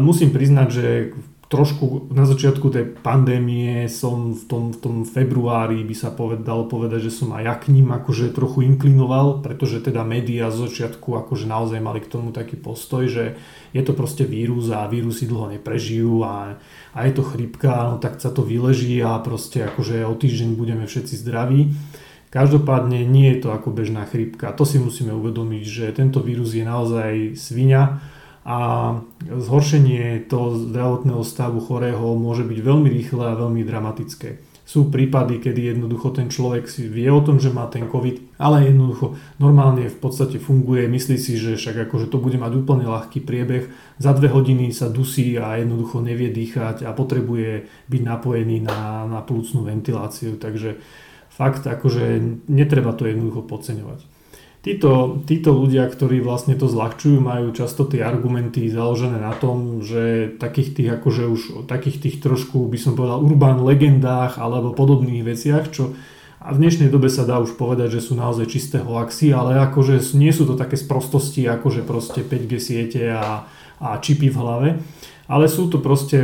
Musím 0.03 0.35
priznať, 0.35 0.69
že 0.75 1.15
trošku 1.53 2.09
na 2.09 2.25
začiatku 2.25 2.73
tej 2.73 2.97
pandémie 3.05 3.85
som 3.93 4.33
v 4.33 4.43
tom, 4.49 4.65
v 4.73 4.79
tom 4.81 4.97
februári 5.05 5.85
by 5.85 5.93
sa 5.93 6.09
poved, 6.09 6.41
dalo 6.41 6.65
povedať, 6.65 7.13
že 7.13 7.13
som 7.13 7.37
aj 7.37 7.43
ja 7.45 7.55
k 7.61 7.69
ním 7.69 7.93
akože 7.93 8.33
trochu 8.33 8.65
inklinoval, 8.65 9.45
pretože 9.45 9.85
teda 9.85 10.01
médiá 10.01 10.49
z 10.49 10.65
začiatku 10.65 11.13
akože 11.13 11.45
naozaj 11.45 11.85
mali 11.85 12.01
k 12.01 12.09
tomu 12.09 12.33
taký 12.33 12.57
postoj, 12.57 13.05
že 13.05 13.37
je 13.77 13.83
to 13.85 13.93
proste 13.93 14.25
vírus 14.25 14.73
a 14.73 14.89
vírusy 14.89 15.29
dlho 15.29 15.53
neprežijú 15.53 16.25
a, 16.25 16.57
a 16.97 16.99
je 17.05 17.13
to 17.13 17.21
chrypka, 17.21 17.93
no 17.93 18.01
tak 18.01 18.17
sa 18.17 18.33
to 18.33 18.41
vyleží 18.41 19.05
a 19.05 19.21
proste 19.21 19.69
akože 19.69 20.09
o 20.09 20.15
týždeň 20.17 20.57
budeme 20.57 20.89
všetci 20.89 21.21
zdraví. 21.21 21.69
Každopádne 22.33 23.05
nie 23.05 23.37
je 23.37 23.45
to 23.45 23.53
ako 23.53 23.77
bežná 23.77 24.09
chrypka. 24.09 24.57
To 24.57 24.65
si 24.65 24.81
musíme 24.81 25.13
uvedomiť, 25.13 25.65
že 25.69 25.85
tento 25.93 26.25
vírus 26.25 26.57
je 26.57 26.65
naozaj 26.65 27.37
svinia 27.37 28.01
a 28.43 28.59
zhoršenie 29.23 30.27
toho 30.27 30.59
zdravotného 30.59 31.23
stavu 31.23 31.63
chorého 31.63 32.03
môže 32.19 32.43
byť 32.43 32.59
veľmi 32.59 32.89
rýchle 32.91 33.23
a 33.23 33.39
veľmi 33.39 33.63
dramatické. 33.63 34.43
Sú 34.63 34.89
prípady, 34.89 35.43
kedy 35.43 35.75
jednoducho 35.75 36.15
ten 36.15 36.31
človek 36.31 36.71
si 36.71 36.87
vie 36.87 37.11
o 37.11 37.19
tom, 37.23 37.43
že 37.43 37.51
má 37.51 37.67
ten 37.67 37.91
COVID, 37.91 38.39
ale 38.39 38.71
jednoducho 38.71 39.19
normálne 39.43 39.91
v 39.91 39.99
podstate 39.99 40.39
funguje, 40.39 40.87
myslí 40.87 41.17
si, 41.19 41.35
že 41.35 41.59
však 41.59 41.91
akože 41.91 42.07
to 42.07 42.19
bude 42.23 42.39
mať 42.39 42.53
úplne 42.63 42.87
ľahký 42.87 43.27
priebeh, 43.27 43.69
za 43.99 44.15
dve 44.15 44.31
hodiny 44.31 44.71
sa 44.71 44.87
dusí 44.87 45.35
a 45.35 45.59
jednoducho 45.59 45.99
nevie 45.99 46.31
dýchať 46.31 46.87
a 46.87 46.95
potrebuje 46.95 47.67
byť 47.91 48.03
napojený 48.07 48.63
na, 48.63 49.07
na 49.11 49.21
plúcnú 49.21 49.67
ventiláciu, 49.67 50.39
takže 50.39 50.79
fakt 51.31 51.67
akože 51.67 52.23
netreba 52.47 52.95
to 52.95 53.11
jednoducho 53.11 53.43
podceňovať. 53.43 54.12
Títo, 54.63 55.19
títo 55.27 55.51
ľudia, 55.59 55.91
ktorí 55.91 56.23
vlastne 56.23 56.55
to 56.55 56.71
zľahčujú, 56.71 57.19
majú 57.19 57.51
často 57.51 57.83
tie 57.83 58.07
argumenty 58.07 58.71
založené 58.71 59.19
na 59.19 59.35
tom, 59.35 59.83
že 59.83 60.31
takých 60.39 60.79
tých 60.79 60.89
akože 61.03 61.23
už 61.27 61.41
takých 61.67 61.99
tých 61.99 62.17
trošku 62.23 62.71
by 62.71 62.79
som 62.79 62.95
povedal 62.95 63.27
urbán 63.27 63.59
legendách 63.59 64.39
alebo 64.39 64.71
podobných 64.71 65.27
veciach, 65.27 65.67
čo 65.75 65.99
a 66.43 66.51
v 66.51 66.59
dnešnej 66.59 66.91
dobe 66.91 67.07
sa 67.07 67.23
dá 67.23 67.39
už 67.39 67.55
povedať, 67.55 67.99
že 67.99 68.11
sú 68.11 68.19
naozaj 68.19 68.51
čisté 68.51 68.83
hoaxy, 68.83 69.31
ale 69.31 69.63
akože 69.63 70.03
nie 70.19 70.35
sú 70.35 70.43
to 70.43 70.59
také 70.59 70.75
sprostosti, 70.75 71.47
akože 71.47 71.87
proste 71.87 72.27
5G 72.27 72.53
siete 72.59 73.03
a, 73.15 73.47
a 73.79 73.89
čipy 74.03 74.27
v 74.27 74.41
hlave. 74.43 74.69
Ale 75.31 75.47
sú 75.47 75.71
to 75.71 75.79
proste 75.79 76.19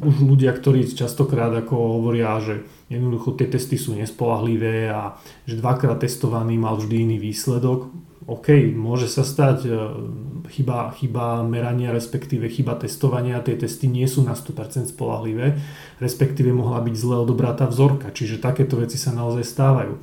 už 0.00 0.14
ľudia, 0.24 0.52
ktorí 0.52 0.88
častokrát 0.92 1.52
ako 1.52 2.00
hovoria, 2.00 2.40
že 2.40 2.64
jednoducho 2.92 3.36
tie 3.36 3.48
testy 3.48 3.76
sú 3.76 3.96
nespolahlivé 3.96 4.92
a 4.92 5.16
že 5.44 5.60
dvakrát 5.60 6.00
testovaný 6.00 6.56
mal 6.60 6.76
vždy 6.80 6.96
iný 7.04 7.16
výsledok. 7.20 7.88
OK, 8.28 8.52
môže 8.76 9.10
sa 9.10 9.26
stať 9.26 9.58
e, 9.66 9.70
chyba, 10.54 10.94
chyba 10.94 11.42
merania, 11.42 11.90
respektíve 11.90 12.46
chyba 12.46 12.78
testovania, 12.78 13.42
tie 13.42 13.58
testy 13.58 13.90
nie 13.90 14.06
sú 14.06 14.22
na 14.22 14.38
100% 14.38 14.92
spolahlivé, 14.92 15.58
respektíve 15.98 16.54
mohla 16.54 16.78
byť 16.84 16.94
zle 16.94 17.26
odobratá 17.26 17.66
vzorka, 17.66 18.14
čiže 18.14 18.38
takéto 18.38 18.78
veci 18.78 19.00
sa 19.00 19.10
naozaj 19.10 19.42
stávajú. 19.42 19.94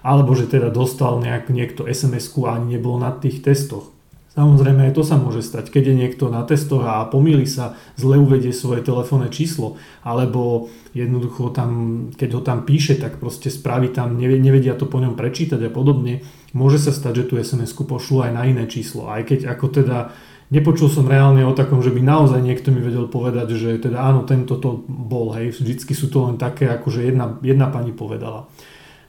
Alebo 0.00 0.32
že 0.32 0.48
teda 0.48 0.72
dostal 0.72 1.20
nejak, 1.20 1.52
niekto 1.52 1.84
SMS-ku 1.84 2.48
a 2.48 2.56
ani 2.56 2.78
nebolo 2.78 3.00
na 3.00 3.12
tých 3.12 3.44
testoch. 3.44 3.93
Samozrejme 4.34 4.90
aj 4.90 4.98
to 4.98 5.06
sa 5.06 5.14
môže 5.14 5.46
stať, 5.46 5.70
keď 5.70 5.94
je 5.94 5.94
niekto 5.94 6.26
na 6.26 6.42
testoch 6.42 6.82
a 6.82 7.06
pomýli 7.06 7.46
sa, 7.46 7.78
zle 7.94 8.18
uvedie 8.18 8.50
svoje 8.50 8.82
telefónne 8.82 9.30
číslo, 9.30 9.78
alebo 10.02 10.66
jednoducho 10.90 11.54
tam, 11.54 11.70
keď 12.18 12.30
ho 12.34 12.42
tam 12.42 12.66
píše, 12.66 12.98
tak 12.98 13.22
proste 13.22 13.46
spraví 13.46 13.94
tam, 13.94 14.18
nevedia 14.18 14.74
to 14.74 14.90
po 14.90 14.98
ňom 14.98 15.14
prečítať 15.14 15.62
a 15.62 15.70
podobne. 15.70 16.26
Môže 16.50 16.82
sa 16.82 16.90
stať, 16.90 17.22
že 17.22 17.26
tú 17.30 17.34
SMS-ku 17.38 17.86
pošlu 17.86 18.26
aj 18.26 18.30
na 18.34 18.42
iné 18.50 18.66
číslo, 18.66 19.06
aj 19.06 19.22
keď 19.22 19.54
ako 19.54 19.66
teda 19.70 20.10
nepočul 20.50 20.90
som 20.90 21.06
reálne 21.06 21.46
o 21.46 21.54
takom, 21.54 21.78
že 21.78 21.94
by 21.94 22.02
naozaj 22.02 22.42
niekto 22.42 22.74
mi 22.74 22.82
vedel 22.82 23.06
povedať, 23.06 23.54
že 23.54 23.78
teda 23.78 24.02
áno, 24.02 24.26
tento 24.26 24.58
to 24.58 24.82
bol, 24.86 25.30
hej, 25.30 25.54
vždycky 25.54 25.94
sú 25.94 26.10
to 26.10 26.26
len 26.26 26.42
také, 26.42 26.66
ako 26.66 26.90
že 26.90 27.06
jedna, 27.06 27.38
jedna 27.38 27.70
pani 27.70 27.94
povedala. 27.94 28.50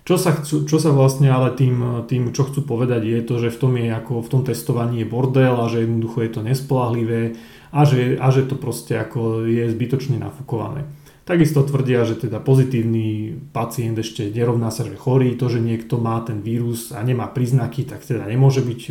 Čo 0.05 0.21
sa, 0.21 0.37
chcú, 0.37 0.69
čo 0.69 0.77
sa 0.77 0.93
vlastne 0.93 1.33
ale 1.33 1.49
tým, 1.57 2.05
tým, 2.05 2.29
čo 2.29 2.45
chcú 2.45 2.61
povedať 2.61 3.09
je 3.09 3.21
to, 3.25 3.41
že 3.41 3.49
v 3.49 3.57
tom, 3.57 3.73
je 3.73 3.89
ako, 3.89 4.21
v 4.21 4.29
tom 4.29 4.41
testovaní 4.45 5.01
je 5.01 5.09
bordel 5.09 5.57
a 5.57 5.65
že 5.65 5.81
jednoducho 5.81 6.21
je 6.21 6.31
to 6.31 6.45
nespolahlivé 6.45 7.33
a 7.73 7.81
že, 7.89 8.13
a 8.21 8.29
že 8.29 8.45
to 8.45 8.53
proste 8.53 8.93
ako 8.93 9.49
je 9.49 9.65
zbytočne 9.65 10.21
nafúkované. 10.21 10.85
Takisto 11.25 11.65
tvrdia, 11.65 12.05
že 12.05 12.21
teda 12.21 12.37
pozitívny 12.37 13.33
pacient 13.49 13.97
ešte 13.97 14.29
nerovná 14.29 14.69
sa, 14.69 14.85
že 14.85 14.93
chorý, 14.93 15.33
to, 15.33 15.49
že 15.49 15.57
niekto 15.57 15.97
má 15.97 16.21
ten 16.21 16.37
vírus 16.37 16.93
a 16.93 17.01
nemá 17.01 17.25
príznaky, 17.25 17.89
tak 17.89 18.05
teda 18.05 18.29
nemôže 18.29 18.61
byť, 18.61 18.81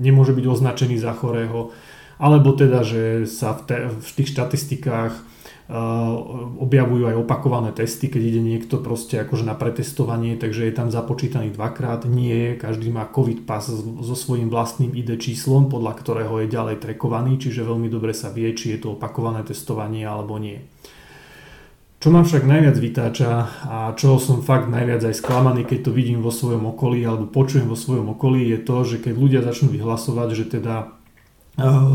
nemôže 0.00 0.32
byť 0.32 0.44
označený 0.48 0.96
za 0.96 1.12
chorého, 1.12 1.68
alebo 2.16 2.56
teda, 2.56 2.80
že 2.80 3.28
sa 3.28 3.52
v, 3.52 3.60
te, 3.68 3.76
v 3.92 4.08
tých 4.08 4.32
štatistikách 4.32 5.31
objavujú 5.72 7.08
aj 7.08 7.16
opakované 7.16 7.72
testy, 7.72 8.12
keď 8.12 8.22
ide 8.22 8.40
niekto 8.44 8.76
proste 8.84 9.24
akože 9.24 9.48
na 9.48 9.56
pretestovanie, 9.56 10.36
takže 10.36 10.68
je 10.68 10.74
tam 10.76 10.92
započítaný 10.92 11.56
dvakrát. 11.56 12.04
Nie, 12.04 12.60
každý 12.60 12.92
má 12.92 13.08
COVID 13.08 13.48
pas 13.48 13.64
so 13.64 14.14
svojím 14.14 14.52
vlastným 14.52 14.92
ID 14.92 15.16
číslom, 15.16 15.72
podľa 15.72 15.96
ktorého 15.96 16.44
je 16.44 16.52
ďalej 16.52 16.76
trekovaný, 16.84 17.40
čiže 17.40 17.64
veľmi 17.64 17.88
dobre 17.88 18.12
sa 18.12 18.28
vie, 18.28 18.52
či 18.52 18.76
je 18.76 18.84
to 18.84 19.00
opakované 19.00 19.40
testovanie 19.48 20.04
alebo 20.04 20.36
nie. 20.36 20.60
Čo 22.02 22.10
ma 22.10 22.26
však 22.26 22.42
najviac 22.42 22.76
vytáča 22.76 23.30
a 23.62 23.94
čo 23.94 24.18
som 24.18 24.42
fakt 24.42 24.66
najviac 24.66 25.06
aj 25.06 25.22
sklamaný, 25.22 25.62
keď 25.62 25.86
to 25.86 25.90
vidím 25.94 26.18
vo 26.18 26.34
svojom 26.34 26.74
okolí 26.74 27.06
alebo 27.06 27.30
počujem 27.30 27.70
vo 27.70 27.78
svojom 27.78 28.18
okolí, 28.18 28.50
je 28.50 28.58
to, 28.58 28.76
že 28.82 28.96
keď 28.98 29.14
ľudia 29.14 29.40
začnú 29.46 29.70
vyhlasovať, 29.70 30.28
že 30.34 30.44
teda 30.58 30.98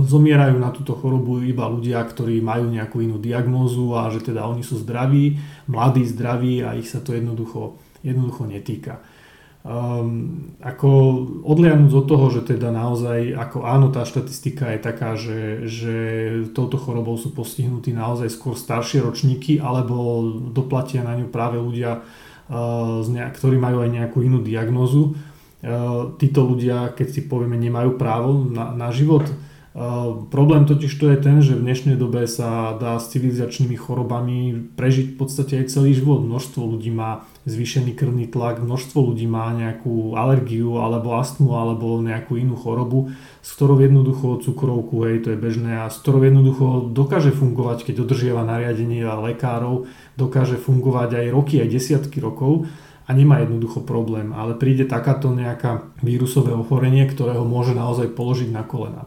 Zomierajú 0.06 0.62
na 0.62 0.70
túto 0.70 0.94
chorobu 0.94 1.42
iba 1.42 1.66
ľudia, 1.66 2.06
ktorí 2.06 2.38
majú 2.46 2.70
nejakú 2.70 3.02
inú 3.02 3.18
diagnózu 3.18 3.90
a 3.98 4.14
že 4.14 4.22
teda 4.22 4.46
oni 4.46 4.62
sú 4.62 4.78
zdraví, 4.78 5.42
mladí, 5.66 6.06
zdraví 6.06 6.62
a 6.62 6.78
ich 6.78 6.86
sa 6.86 7.02
to 7.02 7.18
jednoducho, 7.18 7.74
jednoducho 8.06 8.46
netýka. 8.46 9.02
Um, 9.68 10.56
ako 10.64 10.88
odliadnúť 11.44 11.92
od 11.92 12.06
toho, 12.08 12.26
že 12.32 12.56
teda 12.56 12.72
naozaj, 12.72 13.36
ako 13.36 13.68
áno, 13.68 13.92
tá 13.92 14.08
štatistika 14.08 14.72
je 14.72 14.80
taká, 14.80 15.20
že, 15.20 15.68
že 15.68 15.96
touto 16.56 16.80
chorobou 16.80 17.20
sú 17.20 17.36
postihnutí 17.36 17.92
naozaj 17.92 18.32
skôr 18.32 18.56
staršie 18.56 19.04
ročníky, 19.04 19.60
alebo 19.60 20.24
doplatia 20.56 21.04
na 21.04 21.20
ňu 21.20 21.28
práve 21.28 21.60
ľudia, 21.60 22.00
uh, 22.00 23.04
ktorí 23.10 23.60
majú 23.60 23.84
aj 23.84 23.90
nejakú 23.92 24.24
inú 24.24 24.40
diagnózu. 24.40 25.20
Uh, 25.60 26.16
títo 26.16 26.48
ľudia, 26.48 26.96
keď 26.96 27.08
si 27.12 27.22
povieme, 27.28 27.60
nemajú 27.60 28.00
právo 28.00 28.48
na, 28.48 28.72
na 28.72 28.94
život, 28.96 29.28
Problém 30.34 30.66
totiž 30.66 30.90
to 30.98 31.14
je 31.14 31.22
ten, 31.22 31.38
že 31.38 31.54
v 31.54 31.62
dnešnej 31.62 32.02
dobe 32.02 32.26
sa 32.26 32.74
dá 32.82 32.98
s 32.98 33.14
civilizačnými 33.14 33.78
chorobami 33.78 34.74
prežiť 34.74 35.14
v 35.14 35.16
podstate 35.22 35.54
aj 35.62 35.70
celý 35.70 35.94
život. 35.94 36.26
Množstvo 36.26 36.66
ľudí 36.66 36.90
má 36.90 37.30
zvýšený 37.46 37.94
krvný 37.94 38.26
tlak, 38.26 38.58
množstvo 38.58 39.14
ľudí 39.14 39.30
má 39.30 39.54
nejakú 39.54 40.18
alergiu 40.18 40.82
alebo 40.82 41.22
astmu 41.22 41.54
alebo 41.54 42.02
nejakú 42.02 42.42
inú 42.42 42.58
chorobu, 42.58 43.14
s 43.46 43.54
ktorou 43.54 43.78
jednoducho 43.78 44.42
cukrovku, 44.42 44.98
hej, 45.06 45.22
to 45.22 45.38
je 45.38 45.38
bežné 45.38 45.86
a 45.86 45.94
s 45.94 46.02
ktorou 46.02 46.26
jednoducho 46.26 46.90
dokáže 46.90 47.30
fungovať, 47.30 47.86
keď 47.86 48.02
dodržiava 48.02 48.50
nariadenia 48.50 49.14
lekárov, 49.30 49.86
dokáže 50.18 50.58
fungovať 50.58 51.22
aj 51.22 51.26
roky, 51.30 51.62
aj 51.62 51.70
desiatky 51.70 52.18
rokov 52.18 52.66
a 53.06 53.14
nemá 53.14 53.46
jednoducho 53.46 53.86
problém, 53.86 54.34
ale 54.34 54.58
príde 54.58 54.90
takáto 54.90 55.30
nejaká 55.30 55.86
vírusové 56.02 56.58
ochorenie, 56.58 57.06
ktoré 57.06 57.38
ho 57.38 57.46
môže 57.46 57.78
naozaj 57.78 58.10
položiť 58.18 58.50
na 58.50 58.66
kolena. 58.66 59.06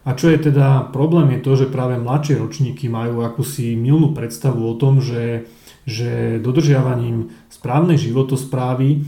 A 0.00 0.16
čo 0.16 0.32
je 0.32 0.40
teda 0.40 0.88
problém 0.96 1.36
je 1.36 1.40
to, 1.44 1.52
že 1.60 1.72
práve 1.72 2.00
mladšie 2.00 2.40
ročníky 2.40 2.88
majú 2.88 3.20
akúsi 3.20 3.76
milnú 3.76 4.16
predstavu 4.16 4.64
o 4.64 4.74
tom, 4.80 5.04
že, 5.04 5.44
že 5.84 6.40
dodržiavaním 6.40 7.28
správnej 7.52 8.00
životosprávy 8.00 8.88
e, 8.96 8.98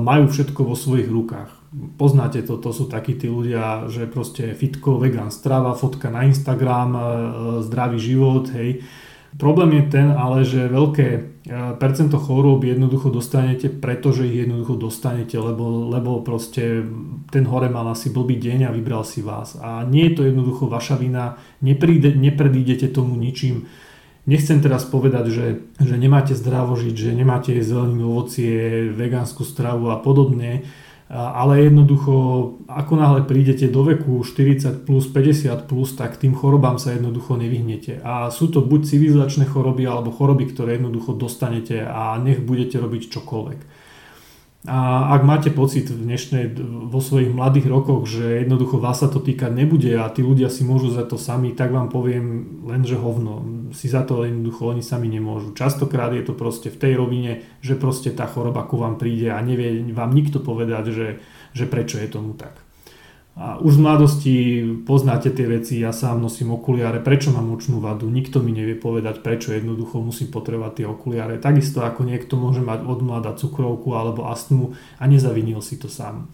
majú 0.00 0.32
všetko 0.32 0.60
vo 0.64 0.72
svojich 0.72 1.12
rukách. 1.12 1.52
Poznáte 2.00 2.40
to, 2.40 2.56
to 2.56 2.72
sú 2.72 2.88
takí 2.88 3.20
tí 3.20 3.28
ľudia, 3.28 3.86
že 3.92 4.08
proste 4.08 4.56
fitko, 4.56 4.96
vegan 4.96 5.28
strava, 5.28 5.76
fotka 5.76 6.08
na 6.08 6.24
Instagram, 6.24 6.90
e, 6.96 7.02
zdravý 7.68 8.00
život, 8.00 8.48
hej. 8.56 8.80
Problém 9.38 9.78
je 9.78 9.84
ten 9.94 10.10
ale, 10.10 10.42
že 10.42 10.66
veľké 10.66 11.06
e, 11.14 11.20
percento 11.78 12.18
chorôb 12.18 12.66
jednoducho 12.66 13.14
dostanete, 13.14 13.70
pretože 13.70 14.26
ich 14.26 14.42
jednoducho 14.42 14.74
dostanete, 14.74 15.38
lebo, 15.38 15.86
lebo 15.86 16.18
proste 16.26 16.82
ten 17.30 17.46
hore 17.46 17.70
mal 17.70 17.86
asi 17.94 18.10
blbý 18.10 18.42
deň 18.42 18.66
a 18.66 18.74
vybral 18.74 19.06
si 19.06 19.22
vás. 19.22 19.54
A 19.62 19.86
nie 19.86 20.10
je 20.10 20.14
to 20.18 20.22
jednoducho 20.26 20.66
vaša 20.66 20.98
vina, 20.98 21.38
nepríde, 21.62 22.18
nepredídete 22.18 22.90
tomu 22.90 23.14
ničím. 23.14 23.70
Nechcem 24.26 24.58
teraz 24.58 24.84
povedať, 24.84 25.30
že, 25.30 25.46
že 25.78 25.94
nemáte 25.96 26.34
zdravo 26.34 26.74
žiť, 26.74 26.94
že 26.94 27.10
nemáte 27.14 27.54
zeleninu, 27.62 28.10
ovocie, 28.12 28.90
vegánsku 28.90 29.46
stravu 29.46 29.94
a 29.94 29.96
podobne, 30.02 30.66
ale 31.10 31.66
jednoducho, 31.66 32.14
ako 32.70 32.92
náhle 32.94 33.26
prídete 33.26 33.66
do 33.66 33.82
veku 33.82 34.22
40 34.22 34.86
plus, 34.86 35.10
50 35.10 35.66
plus, 35.66 35.98
tak 35.98 36.14
tým 36.14 36.38
chorobám 36.38 36.78
sa 36.78 36.94
jednoducho 36.94 37.34
nevyhnete. 37.34 37.98
A 38.06 38.30
sú 38.30 38.46
to 38.46 38.62
buď 38.62 38.86
civilizačné 38.86 39.50
choroby, 39.50 39.90
alebo 39.90 40.14
choroby, 40.14 40.54
ktoré 40.54 40.78
jednoducho 40.78 41.18
dostanete 41.18 41.82
a 41.82 42.14
nech 42.22 42.38
budete 42.38 42.78
robiť 42.78 43.10
čokoľvek. 43.10 43.89
A 44.68 45.08
ak 45.16 45.24
máte 45.24 45.48
pocit 45.48 45.88
v 45.88 46.04
dnešnej, 46.04 46.52
vo 46.92 47.00
svojich 47.00 47.32
mladých 47.32 47.64
rokoch, 47.64 48.04
že 48.04 48.44
jednoducho 48.44 48.76
vás 48.76 49.00
sa 49.00 49.08
to 49.08 49.16
týkať 49.16 49.56
nebude 49.56 49.88
a 49.96 50.04
tí 50.12 50.20
ľudia 50.20 50.52
si 50.52 50.68
môžu 50.68 50.92
za 50.92 51.08
to 51.08 51.16
sami, 51.16 51.56
tak 51.56 51.72
vám 51.72 51.88
poviem 51.88 52.60
len, 52.68 52.84
že 52.84 53.00
hovno. 53.00 53.40
Si 53.72 53.88
za 53.88 54.04
to 54.04 54.20
jednoducho 54.20 54.76
oni 54.76 54.84
sami 54.84 55.08
nemôžu. 55.08 55.56
Častokrát 55.56 56.12
je 56.12 56.28
to 56.28 56.36
proste 56.36 56.68
v 56.68 56.76
tej 56.76 56.92
rovine, 57.00 57.40
že 57.64 57.72
proste 57.72 58.12
tá 58.12 58.28
choroba 58.28 58.68
ku 58.68 58.76
vám 58.76 59.00
príde 59.00 59.32
a 59.32 59.40
nevie 59.40 59.80
vám 59.96 60.12
nikto 60.12 60.44
povedať, 60.44 60.92
že, 60.92 61.08
že 61.56 61.64
prečo 61.64 61.96
je 61.96 62.12
tomu 62.12 62.36
tak. 62.36 62.52
A 63.38 63.56
už 63.62 63.78
v 63.78 63.84
mladosti 63.86 64.34
poznáte 64.84 65.30
tie 65.32 65.46
veci, 65.48 65.80
ja 65.80 65.94
sám 65.94 66.20
nosím 66.20 66.52
okuliare, 66.52 67.00
prečo 67.00 67.30
mám 67.32 67.48
očnú 67.54 67.80
vadu, 67.80 68.10
nikto 68.10 68.42
mi 68.42 68.52
nevie 68.52 68.76
povedať, 68.76 69.22
prečo 69.24 69.54
jednoducho 69.54 70.02
musím 70.02 70.28
potrebovať 70.34 70.82
tie 70.82 70.86
okuliare. 70.90 71.40
Takisto 71.40 71.80
ako 71.80 72.04
niekto 72.04 72.36
môže 72.36 72.60
mať 72.60 72.84
od 72.84 73.00
mladá 73.00 73.32
cukrovku 73.32 73.96
alebo 73.96 74.28
astmu 74.28 74.76
a 74.98 75.04
nezavinil 75.08 75.62
si 75.64 75.80
to 75.80 75.88
sám. 75.88 76.28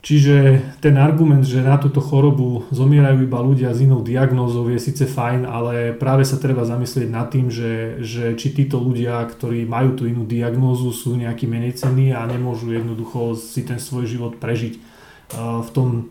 Čiže 0.00 0.64
ten 0.80 0.96
argument, 0.96 1.44
že 1.44 1.60
na 1.60 1.76
túto 1.76 2.00
chorobu 2.00 2.64
zomierajú 2.72 3.20
iba 3.20 3.36
ľudia 3.44 3.76
s 3.76 3.84
inou 3.84 4.00
diagnózou 4.00 4.72
je 4.72 4.80
síce 4.80 5.04
fajn, 5.04 5.44
ale 5.44 5.92
práve 5.92 6.24
sa 6.24 6.40
treba 6.40 6.64
zamyslieť 6.64 7.08
nad 7.12 7.28
tým, 7.28 7.52
že, 7.52 8.00
že 8.00 8.32
či 8.32 8.56
títo 8.56 8.80
ľudia, 8.80 9.20
ktorí 9.28 9.68
majú 9.68 10.00
tú 10.00 10.08
inú 10.08 10.24
diagnózu, 10.24 10.88
sú 10.96 11.20
nejaký 11.20 11.44
menej 11.44 11.76
cenní 11.76 12.16
a 12.16 12.24
nemôžu 12.24 12.72
jednoducho 12.72 13.36
si 13.36 13.60
ten 13.60 13.76
svoj 13.76 14.08
život 14.08 14.40
prežiť 14.40 14.89
v 15.36 15.70
tom 15.74 16.10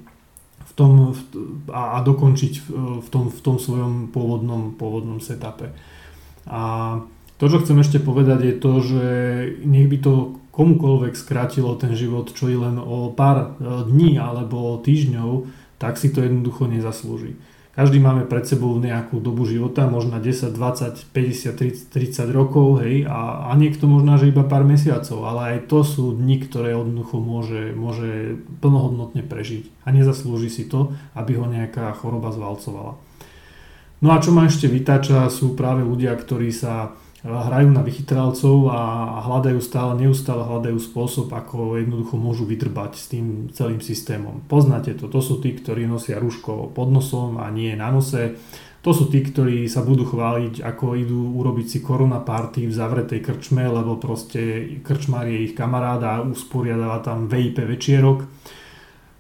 tom, 0.80 1.12
a, 1.76 2.00
a 2.00 2.08
dokončiť 2.08 2.54
v, 2.64 2.68
v, 3.04 3.08
tom, 3.12 3.28
v 3.28 3.40
tom 3.44 3.60
svojom 3.60 4.16
pôvodnom, 4.16 4.80
pôvodnom 4.80 5.20
setupe. 5.20 5.76
A 6.48 6.62
to, 7.36 7.52
čo 7.52 7.60
chcem 7.60 7.76
ešte 7.84 8.00
povedať, 8.00 8.40
je 8.48 8.56
to, 8.56 8.74
že 8.80 9.06
nech 9.68 9.92
by 9.92 9.98
to 10.00 10.40
komukoľvek 10.56 11.20
skrátilo 11.20 11.76
ten 11.76 11.96
život 12.00 12.32
čo 12.32 12.48
i 12.48 12.56
len 12.56 12.80
o 12.80 13.12
pár 13.12 13.60
e, 13.60 13.88
dní 13.92 14.16
alebo 14.16 14.80
týždňov, 14.80 15.52
tak 15.80 16.00
si 16.00 16.16
to 16.16 16.24
jednoducho 16.24 16.72
nezaslúži. 16.72 17.36
Každý 17.80 18.04
máme 18.04 18.28
pred 18.28 18.44
sebou 18.44 18.76
nejakú 18.76 19.24
dobu 19.24 19.48
života, 19.48 19.88
možno 19.88 20.20
10, 20.20 20.52
20, 20.52 21.16
50, 21.16 21.56
30, 21.56 21.96
30 21.96 22.28
rokov, 22.36 22.84
hej, 22.84 23.08
a, 23.08 23.48
a 23.48 23.56
niekto 23.56 23.88
možná, 23.88 24.20
že 24.20 24.36
iba 24.36 24.44
pár 24.44 24.68
mesiacov, 24.68 25.24
ale 25.24 25.56
aj 25.56 25.72
to 25.72 25.88
sú 25.88 26.12
dni, 26.12 26.44
ktoré 26.44 26.76
jednoducho 26.76 27.24
môže, 27.24 27.72
môže 27.72 28.44
plnohodnotne 28.60 29.24
prežiť 29.24 29.72
a 29.88 29.96
nezaslúži 29.96 30.52
si 30.52 30.68
to, 30.68 30.92
aby 31.16 31.40
ho 31.40 31.48
nejaká 31.48 31.96
choroba 31.96 32.36
zvalcovala. 32.36 33.00
No 34.04 34.12
a 34.12 34.20
čo 34.20 34.36
ma 34.36 34.52
ešte 34.52 34.68
vytáča, 34.68 35.32
sú 35.32 35.56
práve 35.56 35.80
ľudia, 35.80 36.20
ktorí 36.20 36.52
sa 36.52 37.00
hrajú 37.24 37.70
na 37.76 37.84
vychytralcov 37.84 38.72
a 38.72 38.80
hľadajú 39.28 39.60
stále, 39.60 40.00
neustále 40.00 40.48
hľadajú 40.48 40.80
spôsob, 40.80 41.28
ako 41.36 41.76
jednoducho 41.76 42.16
môžu 42.16 42.48
vydrbať 42.48 42.92
s 42.96 43.06
tým 43.12 43.26
celým 43.52 43.84
systémom. 43.84 44.40
Poznáte 44.48 44.96
to, 44.96 45.12
to 45.12 45.20
sú 45.20 45.44
tí, 45.44 45.52
ktorí 45.52 45.84
nosia 45.84 46.16
rúško 46.16 46.72
pod 46.72 46.88
nosom 46.88 47.44
a 47.44 47.52
nie 47.52 47.76
na 47.76 47.92
nose. 47.92 48.40
To 48.80 48.96
sú 48.96 49.12
tí, 49.12 49.20
ktorí 49.20 49.68
sa 49.68 49.84
budú 49.84 50.08
chváliť, 50.08 50.64
ako 50.64 50.96
idú 50.96 51.36
urobiť 51.44 51.68
si 51.68 51.80
korona 51.84 52.24
party 52.24 52.64
v 52.64 52.78
zavretej 52.80 53.20
krčme, 53.20 53.68
lebo 53.68 54.00
proste 54.00 54.72
krčmár 54.80 55.28
je 55.28 55.52
ich 55.52 55.54
kamarád 55.60 56.02
a 56.08 56.14
usporiadáva 56.24 57.04
tam 57.04 57.28
VIP 57.28 57.68
večierok 57.68 58.24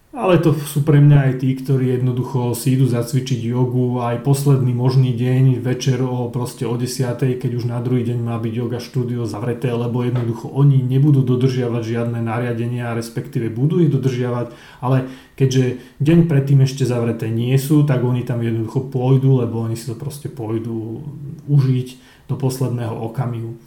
ale 0.10 0.42
to 0.42 0.58
sú 0.58 0.82
pre 0.82 0.98
mňa 0.98 1.18
aj 1.30 1.34
tí, 1.46 1.54
ktorí 1.54 1.94
jednoducho 1.94 2.58
si 2.58 2.74
idú 2.74 2.89
zacvičiť 2.89 3.46
jogu 3.46 4.01
aj 4.01 4.25
posledný 4.25 4.74
možný 4.74 5.13
deň, 5.13 5.62
večer 5.62 6.01
o 6.01 6.33
proste 6.33 6.66
o 6.66 6.74
10, 6.74 7.38
keď 7.38 7.51
už 7.53 7.70
na 7.70 7.77
druhý 7.77 8.01
deň 8.01 8.18
má 8.18 8.42
byť 8.42 8.53
yoga 8.57 8.81
štúdio 8.81 9.29
zavreté, 9.29 9.70
lebo 9.70 10.01
jednoducho 10.01 10.50
oni 10.50 10.81
nebudú 10.81 11.22
dodržiavať 11.22 11.83
žiadne 11.86 12.25
nariadenia, 12.25 12.98
respektíve 12.98 13.53
budú 13.53 13.86
ich 13.86 13.94
dodržiavať, 13.94 14.50
ale 14.81 15.14
keďže 15.38 15.77
deň 16.01 16.25
predtým 16.25 16.66
ešte 16.66 16.90
zavreté 16.90 17.29
nie 17.29 17.53
sú, 17.62 17.86
tak 17.86 18.01
oni 18.01 18.25
tam 18.25 18.42
jednoducho 18.42 18.90
pôjdu, 18.90 19.46
lebo 19.46 19.62
oni 19.62 19.77
si 19.77 19.86
to 19.86 19.94
proste 19.94 20.33
pôjdu 20.33 21.05
užiť 21.46 21.88
do 22.25 22.33
posledného 22.33 22.98
okamihu. 23.14 23.62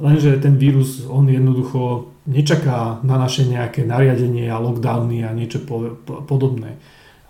Lenže 0.00 0.40
ten 0.40 0.56
vírus, 0.56 1.04
on 1.08 1.28
jednoducho 1.28 2.08
nečaká 2.30 3.02
na 3.02 3.18
naše 3.18 3.42
nejaké 3.42 3.82
nariadenie 3.82 4.46
a 4.46 4.62
lockdowny 4.62 5.26
a 5.26 5.34
niečo 5.34 5.66
po, 5.66 5.98
po, 6.06 6.22
podobné. 6.22 6.78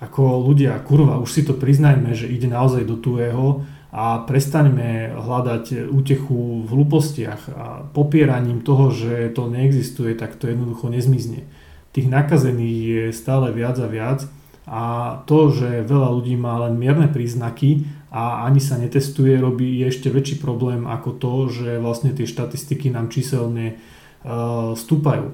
Ako 0.00 0.44
ľudia, 0.44 0.76
kurva, 0.84 1.16
už 1.20 1.30
si 1.32 1.42
to 1.44 1.56
priznajme, 1.56 2.12
že 2.12 2.28
ide 2.28 2.48
naozaj 2.48 2.84
do 2.84 3.00
tuého 3.00 3.64
a 3.90 4.22
prestaňme 4.22 5.16
hľadať 5.18 5.90
útechu 5.90 6.64
v 6.64 6.68
hlúpostiach 6.68 7.42
a 7.50 7.66
popieraním 7.90 8.62
toho, 8.62 8.92
že 8.92 9.32
to 9.34 9.50
neexistuje, 9.50 10.14
tak 10.14 10.36
to 10.36 10.46
jednoducho 10.46 10.92
nezmizne. 10.92 11.48
Tých 11.90 12.06
nakazených 12.06 12.80
je 12.86 13.02
stále 13.10 13.50
viac 13.50 13.76
a 13.82 13.88
viac 13.90 14.20
a 14.70 14.82
to, 15.26 15.50
že 15.50 15.82
veľa 15.82 16.08
ľudí 16.14 16.38
má 16.38 16.62
len 16.68 16.78
mierne 16.78 17.10
príznaky 17.10 17.82
a 18.14 18.46
ani 18.46 18.62
sa 18.62 18.78
netestuje, 18.78 19.34
robí 19.34 19.82
ešte 19.82 20.06
väčší 20.06 20.38
problém 20.38 20.86
ako 20.86 21.10
to, 21.18 21.34
že 21.50 21.82
vlastne 21.82 22.14
tie 22.14 22.30
štatistiky 22.30 22.94
nám 22.94 23.10
číselne 23.10 23.82
stúpajú. 24.76 25.32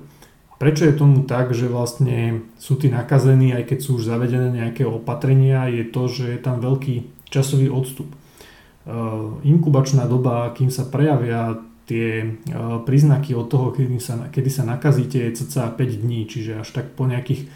Prečo 0.56 0.88
je 0.88 0.96
tomu 0.96 1.28
tak, 1.28 1.52
že 1.52 1.68
vlastne 1.68 2.48
sú 2.56 2.80
tí 2.80 2.88
nakazení, 2.88 3.52
aj 3.52 3.68
keď 3.68 3.78
sú 3.84 4.00
už 4.00 4.08
zavedené 4.08 4.48
nejaké 4.56 4.88
opatrenia, 4.88 5.68
je 5.68 5.84
to, 5.84 6.08
že 6.08 6.24
je 6.32 6.40
tam 6.40 6.64
veľký 6.64 7.28
časový 7.28 7.68
odstup. 7.68 8.08
Uh, 8.86 9.36
inkubačná 9.42 10.06
doba, 10.06 10.48
kým 10.54 10.70
sa 10.72 10.86
prejavia 10.86 11.60
tie 11.84 12.38
uh, 12.48 12.80
príznaky 12.86 13.36
od 13.36 13.50
toho, 13.50 13.74
kedy 13.74 13.98
sa, 14.00 14.30
kedy 14.32 14.48
sa 14.48 14.64
nakazíte, 14.64 15.20
je 15.20 15.44
cca 15.44 15.74
5 15.74 16.02
dní, 16.06 16.24
čiže 16.24 16.62
až 16.64 16.68
tak 16.72 16.94
po 16.96 17.04
nejakých 17.04 17.50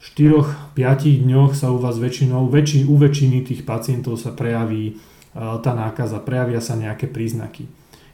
4-5 0.00 0.80
dňoch 1.28 1.52
sa 1.52 1.74
u 1.74 1.76
vás 1.76 2.00
väčšinou, 2.00 2.48
väčši, 2.48 2.88
u 2.88 2.96
väčšiny 2.96 3.44
tých 3.44 3.68
pacientov 3.68 4.16
sa 4.16 4.32
prejaví 4.32 4.96
tá 5.36 5.76
nákaza, 5.76 6.18
prejavia 6.24 6.58
sa 6.64 6.74
nejaké 6.74 7.06
príznaky. 7.06 7.68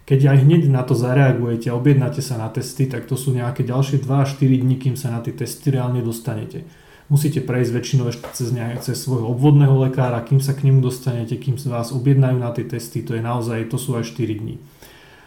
Keď 0.06 0.20
aj 0.30 0.38
hneď 0.46 0.62
na 0.70 0.86
to 0.86 0.94
zareagujete 0.94 1.66
a 1.66 1.74
objednáte 1.74 2.22
sa 2.22 2.38
na 2.38 2.46
testy, 2.46 2.86
tak 2.86 3.10
to 3.10 3.18
sú 3.18 3.34
nejaké 3.34 3.66
ďalšie 3.66 4.00
2-4 4.06 4.62
dní, 4.62 4.78
kým 4.78 4.94
sa 4.94 5.10
na 5.10 5.18
tie 5.18 5.34
testy 5.34 5.74
reálne 5.74 5.98
dostanete. 5.98 6.62
Musíte 7.10 7.42
prejsť 7.42 7.70
väčšinou 7.74 8.10
ešte 8.10 8.26
cez, 8.34 8.54
nejak, 8.54 8.82
cez 8.86 8.98
svojho 8.98 9.26
obvodného 9.30 9.74
lekára, 9.82 10.22
kým 10.22 10.38
sa 10.38 10.54
k 10.54 10.70
nemu 10.70 10.78
dostanete, 10.78 11.34
kým 11.34 11.58
vás 11.66 11.90
objednajú 11.90 12.38
na 12.38 12.54
tie 12.54 12.66
testy, 12.66 13.02
to 13.02 13.18
je 13.18 13.22
naozaj, 13.22 13.66
to 13.66 13.78
sú 13.78 13.98
aj 13.98 14.06
4 14.06 14.42
dní 14.42 14.62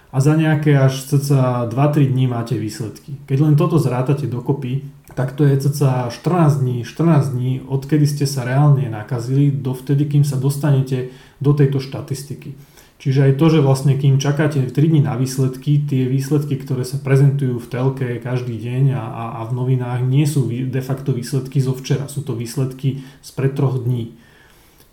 a 0.10 0.18
za 0.18 0.34
nejaké 0.34 0.74
až 0.74 1.06
cca 1.06 1.70
2-3 1.70 2.10
dní 2.10 2.26
máte 2.26 2.58
výsledky. 2.58 3.22
Keď 3.30 3.38
len 3.46 3.54
toto 3.54 3.78
zrátate 3.78 4.26
dokopy, 4.26 4.82
tak 5.14 5.38
to 5.38 5.46
je 5.46 5.54
cca 5.70 6.10
14 6.10 6.66
dní, 6.66 6.78
14 6.82 7.30
dní, 7.30 7.62
odkedy 7.62 8.10
ste 8.10 8.26
sa 8.26 8.42
reálne 8.42 8.90
nakazili, 8.90 9.54
dovtedy, 9.54 10.10
kým 10.10 10.26
sa 10.26 10.42
dostanete 10.42 11.14
do 11.38 11.54
tejto 11.54 11.78
štatistiky. 11.78 12.58
Čiže 13.00 13.32
aj 13.32 13.34
to, 13.40 13.46
že 13.48 13.64
vlastne 13.64 13.96
kým 13.96 14.20
čakáte 14.20 14.60
3 14.60 14.76
dní 14.76 15.00
na 15.00 15.16
výsledky, 15.16 15.80
tie 15.88 16.04
výsledky, 16.04 16.60
ktoré 16.60 16.84
sa 16.84 17.00
prezentujú 17.00 17.56
v 17.56 17.70
telke 17.72 18.08
každý 18.20 18.60
deň 18.60 18.92
a, 18.92 19.00
a, 19.00 19.24
a 19.40 19.42
v 19.48 19.56
novinách, 19.56 20.04
nie 20.04 20.28
sú 20.28 20.52
de 20.52 20.84
facto 20.84 21.16
výsledky 21.16 21.64
zo 21.64 21.72
včera, 21.72 22.12
sú 22.12 22.28
to 22.28 22.36
výsledky 22.36 23.00
z 23.24 23.30
pred 23.32 23.56
troch 23.56 23.80
dní. 23.80 24.20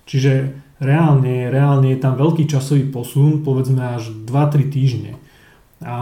Čiže 0.06 0.54
reálne, 0.78 1.50
reálne 1.50 1.90
je 1.90 1.98
tam 1.98 2.14
veľký 2.14 2.46
časový 2.46 2.86
posun, 2.86 3.42
povedzme 3.42 3.98
až 3.98 4.14
2-3 4.14 4.70
týždne. 4.70 5.18
A 5.82 5.98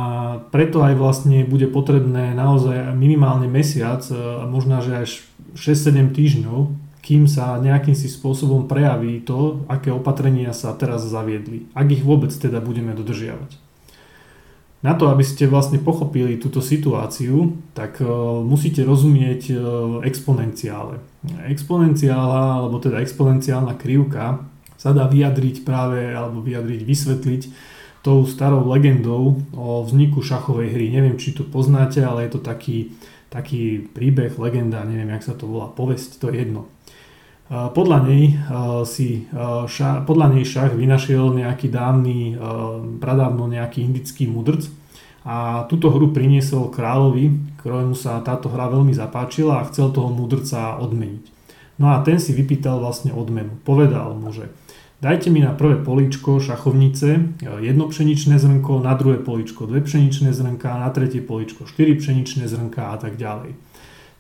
preto 0.52 0.84
aj 0.84 1.00
vlastne 1.00 1.42
bude 1.48 1.72
potrebné 1.72 2.36
naozaj 2.36 2.92
minimálne 2.92 3.48
mesiac, 3.48 4.04
možno 4.44 4.84
že 4.84 5.08
až 5.08 5.10
6-7 5.56 6.12
týždňov, 6.12 6.83
kým 7.04 7.28
sa 7.28 7.60
nejakým 7.60 7.92
si 7.92 8.08
spôsobom 8.08 8.64
prejaví 8.64 9.20
to, 9.20 9.68
aké 9.68 9.92
opatrenia 9.92 10.56
sa 10.56 10.72
teraz 10.72 11.04
zaviedli. 11.04 11.68
Ak 11.76 11.92
ich 11.92 12.00
vôbec 12.00 12.32
teda 12.32 12.64
budeme 12.64 12.96
dodržiavať. 12.96 13.60
Na 14.84 14.92
to, 14.92 15.08
aby 15.08 15.24
ste 15.24 15.48
vlastne 15.48 15.80
pochopili 15.80 16.36
túto 16.36 16.60
situáciu, 16.64 17.56
tak 17.72 18.00
musíte 18.44 18.84
rozumieť 18.84 19.52
exponenciále. 20.04 21.00
Exponenciála, 21.48 22.60
alebo 22.60 22.80
teda 22.80 23.00
exponenciálna 23.00 23.76
krivka 23.80 24.44
sa 24.76 24.92
dá 24.92 25.08
vyjadriť 25.08 25.64
práve, 25.64 26.12
alebo 26.12 26.44
vyjadriť, 26.44 26.84
vysvetliť 26.84 27.42
tou 28.04 28.28
starou 28.28 28.68
legendou 28.68 29.40
o 29.56 29.80
vzniku 29.88 30.20
šachovej 30.20 30.76
hry. 30.76 30.92
Neviem, 30.92 31.16
či 31.16 31.32
to 31.32 31.48
poznáte, 31.48 32.04
ale 32.04 32.28
je 32.28 32.36
to 32.36 32.40
taký, 32.44 32.92
taký 33.34 33.82
príbeh, 33.90 34.38
legenda, 34.38 34.86
neviem, 34.86 35.10
jak 35.10 35.26
sa 35.26 35.34
to 35.34 35.50
volá, 35.50 35.66
povesť, 35.74 36.22
to 36.22 36.30
je 36.30 36.46
jedno. 36.46 36.70
Podľa 37.50 37.98
nej, 38.06 38.38
si, 38.86 39.26
podľa 40.06 40.26
nej 40.32 40.46
šach 40.46 40.72
vynašiel 40.72 41.34
nejaký 41.34 41.68
dávny, 41.68 42.38
pradávno 43.02 43.50
nejaký 43.50 43.84
indický 43.84 44.30
mudrc 44.30 44.70
a 45.26 45.68
túto 45.68 45.92
hru 45.92 46.14
priniesol 46.14 46.72
kráľovi, 46.72 47.58
ktorému 47.60 47.92
sa 47.92 48.24
táto 48.24 48.48
hra 48.48 48.72
veľmi 48.72 48.96
zapáčila 48.96 49.60
a 49.60 49.68
chcel 49.68 49.92
toho 49.92 50.08
mudrca 50.08 50.80
odmeniť. 50.80 51.24
No 51.76 51.92
a 51.92 52.00
ten 52.06 52.22
si 52.22 52.32
vypýtal 52.32 52.78
vlastne 52.78 53.10
odmenu. 53.10 53.58
Povedal 53.66 54.14
mu, 54.14 54.30
že 54.30 54.48
dajte 55.00 55.30
mi 55.30 55.40
na 55.40 55.54
prvé 55.54 55.80
políčko 55.80 56.40
šachovnice 56.40 57.18
jedno 57.60 57.88
pšeničné 57.88 58.38
zrnko, 58.38 58.82
na 58.84 58.94
druhé 58.94 59.18
políčko 59.18 59.66
dve 59.66 59.80
pšeničné 59.80 60.32
zrnka, 60.32 60.78
na 60.78 60.90
tretie 60.90 61.22
políčko 61.22 61.66
štyri 61.66 61.98
pšeničné 61.98 62.46
zrnka 62.50 62.92
a 62.92 62.96
tak 62.98 63.16
ďalej. 63.16 63.54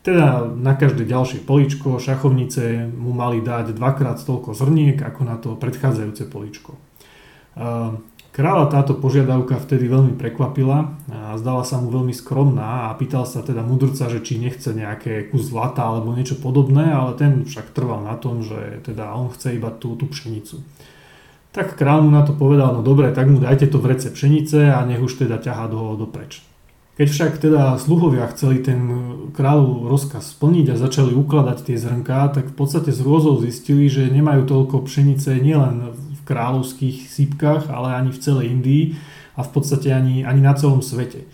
Teda 0.04 0.44
na 0.44 0.76
každé 0.76 1.08
ďalšie 1.08 1.48
poličko 1.48 1.96
šachovnice 1.96 2.92
mu 2.92 3.16
mali 3.16 3.40
dať 3.40 3.72
dvakrát 3.72 4.20
toľko 4.20 4.52
zrniek 4.52 5.00
ako 5.00 5.20
na 5.24 5.40
to 5.40 5.56
predchádzajúce 5.56 6.28
poličko. 6.28 6.76
Kráľa 8.34 8.66
táto 8.66 8.98
požiadavka 8.98 9.62
vtedy 9.62 9.86
veľmi 9.86 10.18
prekvapila 10.18 10.90
a 11.06 11.38
zdala 11.38 11.62
sa 11.62 11.78
mu 11.78 11.86
veľmi 11.94 12.10
skromná 12.10 12.90
a 12.90 12.98
pýtal 12.98 13.30
sa 13.30 13.46
teda 13.46 13.62
mudrca, 13.62 14.10
že 14.10 14.26
či 14.26 14.42
nechce 14.42 14.74
nejaké 14.74 15.30
kus 15.30 15.54
zlata 15.54 15.86
alebo 15.86 16.10
niečo 16.10 16.42
podobné, 16.42 16.90
ale 16.90 17.14
ten 17.14 17.46
však 17.46 17.70
trval 17.70 18.02
na 18.02 18.18
tom, 18.18 18.42
že 18.42 18.82
teda 18.82 19.14
on 19.14 19.30
chce 19.30 19.54
iba 19.54 19.70
tú, 19.70 19.94
tú 19.94 20.10
pšenicu. 20.10 20.66
Tak 21.54 21.78
kráľ 21.78 21.98
mu 22.02 22.10
na 22.10 22.26
to 22.26 22.34
povedal, 22.34 22.74
no 22.74 22.82
dobre, 22.82 23.14
tak 23.14 23.30
mu 23.30 23.38
dajte 23.38 23.70
to 23.70 23.78
v 23.78 23.94
rece 23.94 24.10
pšenice 24.10 24.66
a 24.66 24.82
nech 24.82 24.98
už 24.98 25.14
teda 25.14 25.38
ťaha 25.38 25.70
do, 25.70 25.94
do 25.94 26.10
preč. 26.10 26.42
Keď 26.98 27.06
však 27.10 27.32
teda 27.38 27.78
sluhovia 27.78 28.26
chceli 28.34 28.58
ten 28.62 28.78
kráľov 29.30 29.86
rozkaz 29.86 30.34
splniť 30.34 30.74
a 30.74 30.78
začali 30.78 31.14
ukladať 31.14 31.70
tie 31.70 31.78
zrnká, 31.78 32.34
tak 32.34 32.50
v 32.50 32.54
podstate 32.58 32.90
z 32.90 32.98
rôzov 32.98 33.46
zistili, 33.46 33.86
že 33.86 34.10
nemajú 34.10 34.42
toľko 34.42 34.90
pšenice 34.90 35.38
nielen 35.38 35.94
v 35.94 36.03
kráľovských 36.24 37.08
sípkach, 37.08 37.70
ale 37.70 37.94
ani 37.94 38.10
v 38.10 38.22
celej 38.22 38.46
Indii 38.50 38.84
a 39.36 39.40
v 39.44 39.50
podstate 39.52 39.92
ani, 39.92 40.24
ani 40.24 40.40
na 40.40 40.56
celom 40.56 40.80
svete. 40.80 41.28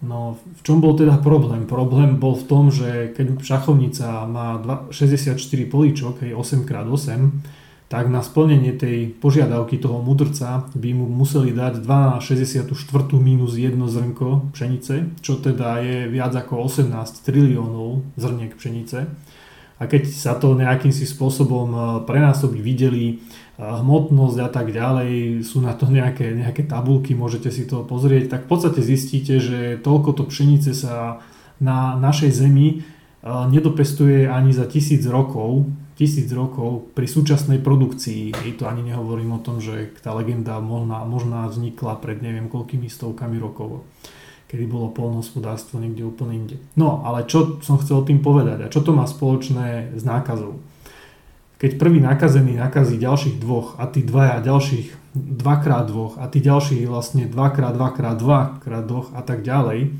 No 0.00 0.40
v 0.40 0.60
čom 0.64 0.80
bol 0.80 0.96
teda 0.96 1.20
problém? 1.20 1.68
Problém 1.68 2.16
bol 2.16 2.32
v 2.32 2.48
tom, 2.48 2.72
že 2.72 3.12
keď 3.12 3.36
šachovnica 3.44 4.24
má 4.24 4.56
64 4.88 5.36
políčok, 5.68 6.24
8x8, 6.24 7.20
tak 7.90 8.06
na 8.06 8.22
splnenie 8.22 8.70
tej 8.78 9.10
požiadavky 9.18 9.74
toho 9.76 9.98
mudrca 9.98 10.70
by 10.78 10.90
mu 10.94 11.10
museli 11.10 11.50
dať 11.50 11.82
2 11.82 11.90
na 11.90 12.16
64 12.22 12.70
minus 13.18 13.58
1 13.58 13.74
zrnko 13.74 14.54
pšenice, 14.54 15.18
čo 15.18 15.42
teda 15.42 15.82
je 15.82 16.06
viac 16.06 16.30
ako 16.38 16.70
18 16.70 16.86
triliónov 17.26 18.06
zrniek 18.14 18.54
pšenice. 18.54 19.10
A 19.80 19.88
keď 19.90 20.06
sa 20.06 20.38
to 20.38 20.54
nejakým 20.54 20.94
si 20.94 21.02
spôsobom 21.02 21.68
e, 21.72 21.80
prenásobiť 22.06 22.60
videli, 22.62 23.26
hmotnosť 23.60 24.38
a 24.40 24.48
tak 24.48 24.72
ďalej, 24.72 25.44
sú 25.44 25.60
na 25.60 25.76
to 25.76 25.84
nejaké, 25.84 26.32
nejaké 26.32 26.64
tabulky, 26.64 27.12
môžete 27.12 27.52
si 27.52 27.68
to 27.68 27.84
pozrieť, 27.84 28.32
tak 28.32 28.40
v 28.48 28.50
podstate 28.56 28.80
zistíte, 28.80 29.36
že 29.36 29.76
toľko 29.84 30.16
to 30.16 30.22
pšenice 30.24 30.72
sa 30.72 31.20
na 31.60 31.92
našej 32.00 32.32
zemi 32.32 32.68
e, 32.72 32.76
nedopestuje 33.28 34.24
ani 34.24 34.56
za 34.56 34.64
tisíc 34.64 35.04
rokov, 35.04 35.68
tisíc 36.00 36.32
rokov 36.32 36.88
pri 36.96 37.04
súčasnej 37.04 37.60
produkcii. 37.60 38.32
I 38.48 38.56
to 38.56 38.64
ani 38.64 38.80
nehovorím 38.80 39.36
o 39.36 39.44
tom, 39.44 39.60
že 39.60 39.92
tá 40.00 40.16
legenda 40.16 40.56
možná, 40.56 41.04
možná 41.04 41.44
vznikla 41.44 42.00
pred 42.00 42.24
neviem 42.24 42.48
koľkými 42.48 42.88
stovkami 42.88 43.36
rokov, 43.36 43.84
kedy 44.48 44.64
bolo 44.64 44.88
polnohospodárstvo 44.96 45.76
niekde 45.76 46.08
úplne 46.08 46.48
inde. 46.48 46.56
No, 46.80 47.04
ale 47.04 47.28
čo 47.28 47.60
som 47.60 47.76
chcel 47.76 48.00
tým 48.08 48.24
povedať 48.24 48.64
a 48.64 48.72
čo 48.72 48.80
to 48.80 48.96
má 48.96 49.04
spoločné 49.04 49.92
s 49.92 50.00
nákazou? 50.00 50.56
Keď 51.60 51.76
prvý 51.76 52.00
nakazený 52.00 52.56
nakazí 52.56 52.96
ďalších 52.96 53.36
dvoch 53.36 53.76
a 53.76 53.84
tí 53.84 54.00
dvaja 54.00 54.40
ďalších 54.40 55.12
dvakrát 55.12 55.92
dvoch 55.92 56.16
a 56.16 56.24
tí 56.32 56.40
ďalších 56.40 56.88
vlastne 56.88 57.28
dvakrát 57.28 57.76
dvakrát 57.76 58.16
dvakrát 58.16 58.84
dvoch 58.88 59.12
a 59.12 59.20
tak 59.20 59.44
ďalej, 59.44 59.92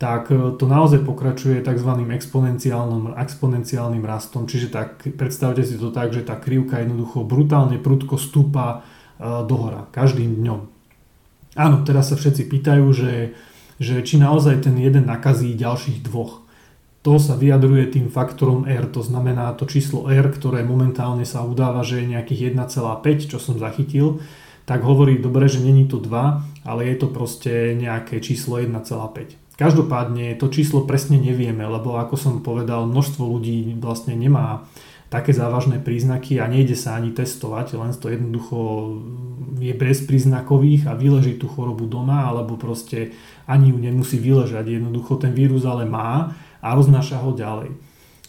tak 0.00 0.32
e, 0.32 0.56
to 0.56 0.64
naozaj 0.64 1.04
pokračuje 1.04 1.60
tzv. 1.60 1.90
exponenciálnym, 2.16 3.12
exponenciálnym 3.12 4.04
rastom. 4.08 4.48
Čiže 4.48 4.68
tak, 4.72 5.04
predstavte 5.20 5.64
si 5.64 5.76
to 5.76 5.92
tak, 5.92 6.16
že 6.16 6.24
tá 6.24 6.36
krivka 6.36 6.80
jednoducho 6.80 7.28
brutálne 7.28 7.76
prudko 7.76 8.16
stúpa 8.16 8.80
e, 9.20 9.44
dohora 9.44 9.88
každým 9.92 10.40
dňom. 10.40 10.60
Áno, 11.56 11.76
teraz 11.88 12.12
sa 12.12 12.16
všetci 12.16 12.52
pýtajú, 12.52 12.86
že, 12.92 13.36
že 13.80 14.04
či 14.04 14.20
naozaj 14.20 14.68
ten 14.68 14.76
jeden 14.76 15.08
nakazí 15.08 15.56
ďalších 15.56 16.04
dvoch. 16.04 16.45
To 17.06 17.22
sa 17.22 17.38
vyjadruje 17.38 17.94
tým 17.94 18.10
faktorom 18.10 18.66
R, 18.66 18.90
to 18.90 18.98
znamená 18.98 19.54
to 19.54 19.62
číslo 19.70 20.10
R, 20.10 20.26
ktoré 20.26 20.66
momentálne 20.66 21.22
sa 21.22 21.46
udáva, 21.46 21.86
že 21.86 22.02
je 22.02 22.10
nejakých 22.18 22.58
1,5, 22.58 23.30
čo 23.30 23.38
som 23.38 23.62
zachytil, 23.62 24.18
tak 24.66 24.82
hovorí 24.82 25.22
dobre, 25.22 25.46
že 25.46 25.62
není 25.62 25.86
to 25.86 26.02
2, 26.02 26.66
ale 26.66 26.80
je 26.90 26.96
to 26.98 27.06
proste 27.06 27.78
nejaké 27.78 28.18
číslo 28.18 28.58
1,5. 28.58 29.38
Každopádne 29.54 30.34
to 30.34 30.50
číslo 30.50 30.82
presne 30.82 31.22
nevieme, 31.22 31.62
lebo 31.62 31.94
ako 31.94 32.18
som 32.18 32.34
povedal, 32.42 32.90
množstvo 32.90 33.22
ľudí 33.22 33.78
vlastne 33.78 34.18
nemá 34.18 34.66
také 35.06 35.30
závažné 35.30 35.78
príznaky 35.78 36.42
a 36.42 36.50
nejde 36.50 36.74
sa 36.74 36.98
ani 36.98 37.14
testovať, 37.14 37.78
len 37.78 37.94
to 37.94 38.10
jednoducho 38.10 38.58
je 39.62 39.70
bezpríznakových 39.72 40.90
a 40.90 40.98
vyleží 40.98 41.38
tú 41.38 41.46
chorobu 41.46 41.86
doma, 41.86 42.26
alebo 42.26 42.58
proste 42.58 43.14
ani 43.46 43.70
ju 43.70 43.78
nemusí 43.78 44.18
vyležať. 44.18 44.82
Jednoducho 44.82 45.22
ten 45.22 45.30
vírus 45.30 45.62
ale 45.62 45.86
má 45.86 46.34
a 46.60 46.68
roznáša 46.76 47.20
ho 47.22 47.32
ďalej. 47.36 47.74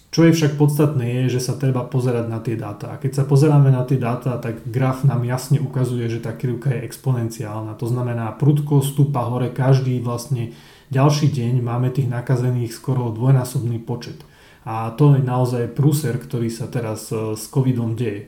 Čo 0.07 0.23
je 0.23 0.31
však 0.33 0.55
podstatné 0.55 1.05
je, 1.27 1.37
že 1.37 1.51
sa 1.51 1.59
treba 1.59 1.83
pozerať 1.83 2.25
na 2.31 2.39
tie 2.39 2.55
dáta. 2.55 2.95
A 2.95 2.99
keď 2.99 3.21
sa 3.21 3.23
pozeráme 3.27 3.69
na 3.69 3.83
tie 3.83 3.99
dáta, 3.99 4.39
tak 4.39 4.63
graf 4.63 5.03
nám 5.03 5.27
jasne 5.27 5.59
ukazuje, 5.59 6.07
že 6.07 6.23
tá 6.23 6.31
krivka 6.31 6.71
je 6.71 6.87
exponenciálna. 6.87 7.75
To 7.75 7.85
znamená, 7.91 8.31
prudko 8.39 8.79
stúpa 8.79 9.27
hore 9.27 9.51
každý 9.51 9.99
vlastne 9.99 10.55
ďalší 10.89 11.27
deň 11.27 11.59
máme 11.59 11.91
tých 11.91 12.07
nakazených 12.07 12.71
skoro 12.71 13.11
dvojnásobný 13.11 13.83
počet. 13.83 14.23
A 14.67 14.95
to 14.95 15.15
je 15.15 15.23
naozaj 15.23 15.75
prúser, 15.75 16.15
ktorý 16.19 16.51
sa 16.51 16.67
teraz 16.67 17.11
e, 17.11 17.35
s 17.39 17.47
covidom 17.47 17.95
deje. 17.95 18.27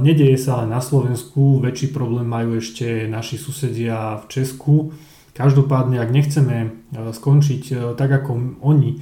nedeje 0.00 0.36
sa 0.40 0.64
len 0.64 0.72
na 0.72 0.80
Slovensku, 0.80 1.60
väčší 1.60 1.92
problém 1.92 2.24
majú 2.24 2.56
ešte 2.56 3.04
naši 3.08 3.36
susedia 3.36 4.20
v 4.20 4.24
Česku. 4.28 4.92
Každopádne, 5.40 5.96
ak 5.96 6.12
nechceme 6.12 6.56
e, 6.60 6.68
skončiť 7.16 7.96
tak 7.96 8.10
ako 8.12 8.60
oni, 8.60 9.00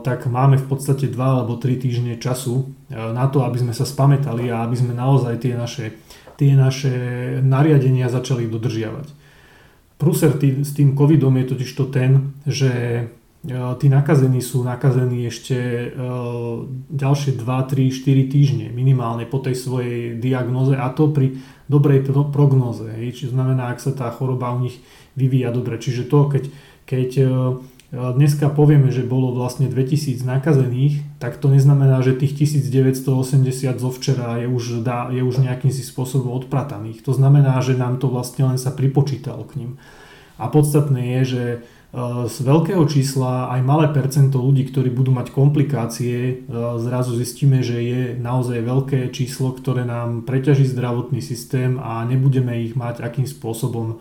tak 0.00 0.24
máme 0.32 0.56
v 0.56 0.64
podstate 0.64 1.12
2 1.12 1.20
alebo 1.20 1.60
3 1.60 1.76
týždne 1.76 2.16
času 2.16 2.72
na 2.88 3.28
to, 3.28 3.44
aby 3.44 3.60
sme 3.60 3.76
sa 3.76 3.84
spametali 3.84 4.48
a 4.48 4.64
aby 4.64 4.80
sme 4.80 4.96
naozaj 4.96 5.44
tie 5.44 5.52
naše, 5.52 5.92
tie 6.40 6.56
naše 6.56 6.96
nariadenia 7.44 8.08
začali 8.08 8.48
dodržiavať. 8.48 9.12
Prúser 10.02 10.34
tý, 10.34 10.66
s 10.66 10.74
tým 10.74 10.98
covidom 10.98 11.30
je 11.38 11.46
totiž 11.46 11.70
to 11.78 11.86
ten, 11.86 12.34
že 12.42 12.72
e, 12.74 13.02
tí 13.50 13.90
nakazení 13.90 14.38
sú 14.38 14.62
nakazení 14.62 15.26
ešte 15.26 15.58
e, 15.58 15.86
ďalšie 16.94 17.34
2, 17.34 17.42
3, 17.42 17.90
4 17.90 18.30
týždne 18.30 18.66
minimálne 18.70 19.26
po 19.26 19.42
tej 19.42 19.58
svojej 19.58 20.14
diagnoze 20.14 20.78
a 20.78 20.86
to 20.94 21.10
pri 21.10 21.42
dobrej 21.66 22.06
prognoze. 22.30 22.86
Čiže 22.86 23.34
znamená, 23.34 23.74
ak 23.74 23.82
sa 23.82 23.90
tá 23.90 24.06
choroba 24.14 24.54
u 24.54 24.62
nich 24.62 24.78
vyvíja 25.18 25.50
dobre. 25.50 25.82
Čiže 25.82 26.06
to, 26.06 26.30
keď, 26.30 26.44
keď 26.86 27.10
e, 27.18 27.26
dneska 27.92 28.46
povieme, 28.46 28.94
že 28.94 29.02
bolo 29.02 29.34
vlastne 29.34 29.66
2000 29.66 30.22
nakazených, 30.22 31.02
tak 31.18 31.36
to 31.42 31.50
neznamená, 31.50 31.98
že 31.98 32.14
tých 32.14 32.38
1980 32.46 33.10
zo 33.74 33.90
včera 33.90 34.38
je 34.38 34.46
už, 34.46 34.86
dá, 34.86 35.10
je 35.10 35.20
už 35.20 35.42
nejakým 35.42 35.74
si 35.74 35.82
spôsobom 35.82 36.30
odprataných. 36.30 37.02
To 37.02 37.10
znamená, 37.10 37.58
že 37.58 37.74
nám 37.74 37.98
to 37.98 38.06
vlastne 38.06 38.54
len 38.54 38.56
sa 38.56 38.70
pripočítalo 38.70 39.44
k 39.50 39.66
ním. 39.66 39.70
A 40.40 40.48
podstatné 40.48 41.18
je, 41.18 41.22
že 41.26 41.44
e, 41.44 41.58
z 42.24 42.36
veľkého 42.40 42.88
čísla 42.88 43.52
aj 43.52 43.60
malé 43.68 43.92
percento 43.92 44.40
ľudí, 44.40 44.64
ktorí 44.72 44.88
budú 44.88 45.12
mať 45.12 45.28
komplikácie, 45.28 46.16
e, 46.16 46.34
zrazu 46.80 47.12
zistíme, 47.12 47.60
že 47.60 47.84
je 47.84 48.02
naozaj 48.16 48.64
veľké 48.64 49.00
číslo, 49.12 49.52
ktoré 49.52 49.84
nám 49.84 50.24
preťaží 50.24 50.64
zdravotný 50.72 51.20
systém 51.20 51.76
a 51.76 52.00
nebudeme 52.08 52.64
ich 52.64 52.72
mať 52.72 53.04
akým 53.04 53.28
spôsobom 53.28 53.86
e, 53.92 53.96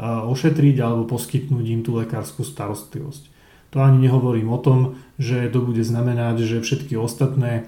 ošetriť 0.00 0.76
alebo 0.80 1.04
poskytnúť 1.04 1.64
im 1.68 1.84
tú 1.84 2.00
lekárskú 2.00 2.48
starostlivosť. 2.48 3.36
To 3.76 3.82
ani 3.82 4.08
nehovorím 4.08 4.48
o 4.48 4.56
tom, 4.56 4.96
že 5.20 5.44
to 5.52 5.60
bude 5.60 5.84
znamenať, 5.84 6.46
že 6.46 6.62
všetky 6.62 6.94
ostatné 6.94 7.66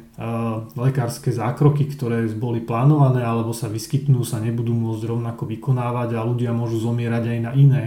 lekárske 0.79 1.35
zákroky, 1.35 1.83
ktoré 1.91 2.31
boli 2.31 2.63
plánované 2.63 3.27
alebo 3.27 3.51
sa 3.51 3.67
vyskytnú, 3.67 4.23
sa 4.23 4.39
nebudú 4.39 4.71
môcť 4.71 5.03
rovnako 5.03 5.51
vykonávať 5.51 6.15
a 6.15 6.23
ľudia 6.23 6.55
môžu 6.55 6.79
zomierať 6.79 7.25
aj 7.27 7.39
na 7.43 7.53
iné 7.59 7.85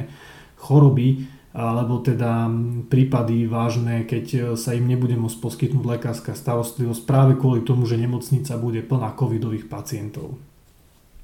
choroby, 0.59 1.38
alebo 1.49 1.97
teda 1.97 2.45
prípady 2.93 3.49
vážne, 3.49 4.05
keď 4.05 4.53
sa 4.53 4.77
im 4.77 4.85
nebude 4.85 5.17
môcť 5.17 5.37
poskytnúť 5.41 5.85
lekárska 5.97 6.37
starostlivosť 6.37 7.01
práve 7.09 7.33
kvôli 7.41 7.65
tomu, 7.65 7.89
že 7.89 7.97
nemocnica 7.97 8.53
bude 8.61 8.85
plná 8.85 9.17
covidových 9.17 9.65
pacientov. 9.65 10.37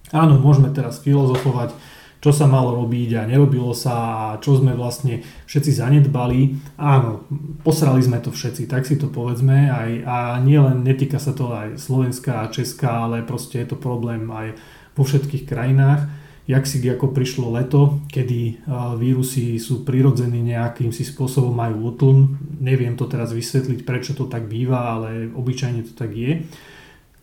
Áno, 0.10 0.42
môžeme 0.42 0.74
teraz 0.74 1.02
filozofovať, 1.02 1.78
čo 2.26 2.34
sa 2.34 2.50
malo 2.50 2.74
robiť 2.74 3.22
a 3.22 3.30
nerobilo 3.30 3.70
sa 3.78 3.94
a 3.94 4.42
čo 4.42 4.58
sme 4.58 4.74
vlastne 4.74 5.22
všetci 5.46 5.72
zanedbali. 5.78 6.58
Áno, 6.82 7.30
posrali 7.62 8.02
sme 8.02 8.18
to 8.18 8.34
všetci, 8.34 8.66
tak 8.66 8.90
si 8.90 8.98
to 8.98 9.14
povedzme. 9.14 9.70
Aj, 9.70 9.90
a 10.02 10.18
nielen 10.42 10.82
netýka 10.82 11.22
sa 11.22 11.38
to 11.38 11.54
aj 11.54 11.78
Slovenska 11.78 12.42
a 12.42 12.50
Česka, 12.50 13.06
ale 13.06 13.22
proste 13.22 13.62
je 13.62 13.70
to 13.70 13.78
problém 13.78 14.26
aj 14.34 14.58
vo 14.98 15.06
všetkých 15.06 15.46
krajinách. 15.46 16.10
Jak 16.46 16.70
si 16.70 16.78
ako 16.86 17.10
prišlo 17.10 17.58
leto, 17.58 18.06
kedy 18.06 18.70
vírusy 19.02 19.58
sú 19.58 19.82
prirodzení 19.82 20.46
nejakým 20.46 20.94
si 20.94 21.02
spôsobom 21.02 21.50
majú 21.50 21.90
utlm. 21.90 22.38
Neviem 22.62 22.94
to 22.94 23.10
teraz 23.10 23.34
vysvetliť, 23.34 23.82
prečo 23.82 24.14
to 24.14 24.30
tak 24.30 24.46
býva, 24.46 24.94
ale 24.94 25.26
obyčajne 25.34 25.82
to 25.90 25.98
tak 25.98 26.14
je. 26.14 26.46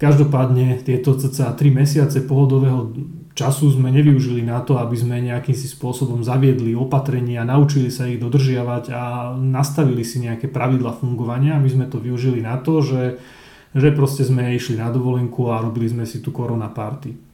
Každopádne 0.03 0.83
tieto 0.83 1.15
cca 1.15 1.55
3 1.55 1.63
mesiace 1.71 2.19
pohodového 2.27 2.91
času 3.39 3.71
sme 3.71 3.95
nevyužili 3.95 4.43
na 4.43 4.59
to, 4.59 4.83
aby 4.83 4.99
sme 4.99 5.23
nejakým 5.23 5.55
si 5.55 5.71
spôsobom 5.71 6.27
zaviedli 6.27 6.75
opatrenia, 6.75 7.47
naučili 7.47 7.95
sa 7.95 8.11
ich 8.11 8.19
dodržiavať 8.19 8.85
a 8.91 9.33
nastavili 9.39 10.03
si 10.03 10.19
nejaké 10.19 10.51
pravidla 10.51 10.99
fungovania. 10.99 11.63
My 11.63 11.71
sme 11.71 11.87
to 11.87 12.03
využili 12.03 12.43
na 12.43 12.59
to, 12.59 12.83
že, 12.83 13.23
že 13.71 13.95
proste 13.95 14.27
sme 14.27 14.51
išli 14.59 14.83
na 14.83 14.91
dovolenku 14.91 15.47
a 15.55 15.63
robili 15.63 15.87
sme 15.87 16.03
si 16.03 16.19
tu 16.19 16.35
korona 16.35 16.67
party. 16.67 17.32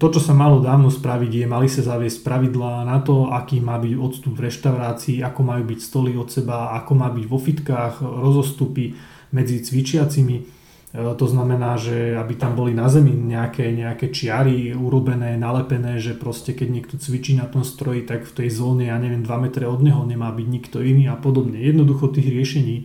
To, 0.00 0.06
čo 0.08 0.20
sa 0.24 0.32
malo 0.32 0.64
dávno 0.64 0.88
spraviť, 0.88 1.44
je 1.44 1.46
mali 1.46 1.68
sa 1.68 1.84
zaviesť 1.84 2.24
pravidlá 2.24 2.88
na 2.88 2.96
to, 3.04 3.28
aký 3.28 3.60
má 3.60 3.76
byť 3.76 3.92
odstup 3.92 4.32
v 4.40 4.48
reštaurácii, 4.48 5.20
ako 5.20 5.40
majú 5.44 5.62
byť 5.68 5.80
stoly 5.84 6.16
od 6.16 6.32
seba, 6.32 6.72
ako 6.80 6.92
má 6.96 7.12
byť 7.12 7.24
vo 7.28 7.36
fitkách, 7.36 8.00
rozostupy 8.00 8.96
medzi 9.36 9.60
cvičiacimi 9.60 10.60
E, 10.90 11.14
to 11.14 11.26
znamená, 11.30 11.78
že 11.78 12.18
aby 12.18 12.34
tam 12.34 12.58
boli 12.58 12.74
na 12.74 12.90
zemi 12.90 13.14
nejaké, 13.14 13.70
nejaké 13.70 14.10
čiary 14.10 14.74
urobené, 14.74 15.38
nalepené, 15.38 16.02
že 16.02 16.18
proste 16.18 16.50
keď 16.50 16.68
niekto 16.70 16.94
cvičí 16.98 17.38
na 17.38 17.46
tom 17.46 17.62
stroji, 17.62 18.02
tak 18.02 18.26
v 18.26 18.34
tej 18.42 18.48
zóne, 18.50 18.90
ja 18.90 18.98
neviem, 18.98 19.22
2 19.22 19.30
metre 19.38 19.70
od 19.70 19.78
neho 19.78 20.02
nemá 20.02 20.34
byť 20.34 20.46
nikto 20.50 20.82
iný 20.82 21.06
a 21.06 21.14
podobne. 21.14 21.62
Jednoducho 21.62 22.10
tých 22.10 22.26
riešení, 22.26 22.76
e, 22.82 22.84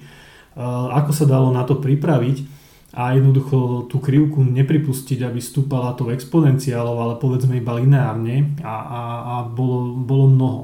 ako 0.94 1.12
sa 1.14 1.26
dalo 1.26 1.50
na 1.50 1.66
to 1.66 1.82
pripraviť 1.82 2.65
a 2.96 3.12
jednoducho 3.12 3.92
tú 3.92 4.00
krivku 4.00 4.40
nepripustiť, 4.40 5.20
aby 5.28 5.44
stúpala 5.44 5.92
to 6.00 6.08
exponenciálov, 6.16 6.96
ale 6.96 7.14
povedzme 7.20 7.60
iba 7.60 7.76
lineárne 7.76 8.56
a, 8.64 8.76
a, 8.80 9.02
a 9.20 9.36
bolo, 9.52 10.00
bolo 10.00 10.26
mnoho. 10.32 10.60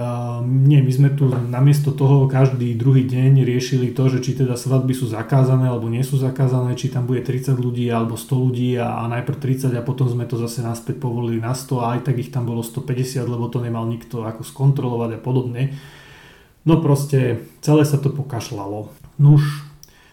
Ehm, 0.00 0.64
nie, 0.70 0.80
my 0.80 0.92
sme 0.94 1.08
tu 1.12 1.28
namiesto 1.28 1.92
toho 1.92 2.24
každý 2.30 2.72
druhý 2.78 3.04
deň 3.04 3.44
riešili 3.44 3.92
to, 3.92 4.08
že 4.08 4.24
či 4.24 4.38
teda 4.38 4.56
svadby 4.56 4.96
sú 4.96 5.10
zakázané 5.10 5.68
alebo 5.68 5.92
nie 5.92 6.00
sú 6.00 6.16
zakázané, 6.16 6.78
či 6.78 6.88
tam 6.88 7.04
bude 7.04 7.20
30 7.20 7.58
ľudí 7.58 7.90
alebo 7.92 8.16
100 8.16 8.32
ľudí 8.32 8.78
a, 8.80 9.02
a 9.02 9.10
najprv 9.12 9.36
30 9.36 9.76
a 9.76 9.82
potom 9.84 10.08
sme 10.08 10.24
to 10.24 10.40
zase 10.40 10.64
naspäť 10.64 10.96
povolili 11.02 11.42
na 11.42 11.52
100 11.52 11.84
a 11.84 11.86
aj 11.98 12.00
tak 12.08 12.16
ich 12.16 12.32
tam 12.32 12.48
bolo 12.48 12.64
150, 12.64 13.28
lebo 13.28 13.52
to 13.52 13.60
nemal 13.60 13.84
nikto 13.84 14.24
ako 14.24 14.46
skontrolovať 14.46 15.18
a 15.18 15.20
podobne. 15.20 15.62
No 16.64 16.80
proste 16.80 17.50
celé 17.60 17.82
sa 17.82 18.00
to 18.00 18.14
pokašľalo. 18.14 18.94
Nuž, 19.20 19.69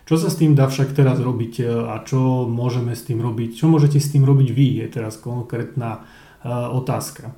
čo 0.08 0.15
sa 0.15 0.32
s 0.32 0.39
tým 0.39 0.56
dá 0.56 0.72
však 0.72 0.96
teraz 0.96 1.20
robiť 1.20 1.54
e, 1.60 1.63
a 1.67 2.00
čo 2.02 2.48
môžeme 2.48 2.96
s 2.96 3.04
tým 3.04 3.20
robiť? 3.20 3.60
Čo 3.60 3.67
môžete 3.67 4.00
s 4.00 4.10
tým 4.15 4.24
robiť 4.24 4.50
vy, 4.56 4.67
je 4.82 4.88
teraz 4.88 5.20
konkrétna 5.20 6.00
uh, 6.00 6.72
otázka. 6.72 7.36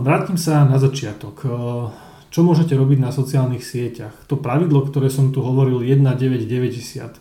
Vrátim 0.00 0.40
sa 0.40 0.64
na 0.64 0.80
začiatok. 0.80 1.44
Čo 2.32 2.40
môžete 2.42 2.72
robiť 2.74 2.98
na 2.98 3.12
sociálnych 3.12 3.60
sieťach? 3.60 4.16
To 4.26 4.40
pravidlo, 4.40 4.88
ktoré 4.88 5.12
som 5.12 5.36
tu 5.36 5.44
hovoril 5.44 5.84
1990. 5.84 7.20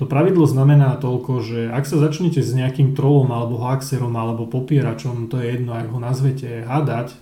To 0.00 0.04
pravidlo 0.06 0.48
znamená 0.48 0.96
toľko, 0.96 1.32
že 1.44 1.60
ak 1.68 1.84
sa 1.84 2.00
začnete 2.00 2.40
s 2.40 2.56
nejakým 2.56 2.96
trolom 2.96 3.28
alebo 3.34 3.60
haxerom 3.60 4.14
alebo 4.16 4.48
popieračom, 4.48 5.28
to 5.28 5.42
je 5.42 5.58
jedno, 5.58 5.76
ak 5.76 5.92
ho 5.92 6.00
nazvete, 6.00 6.64
hádať, 6.64 7.12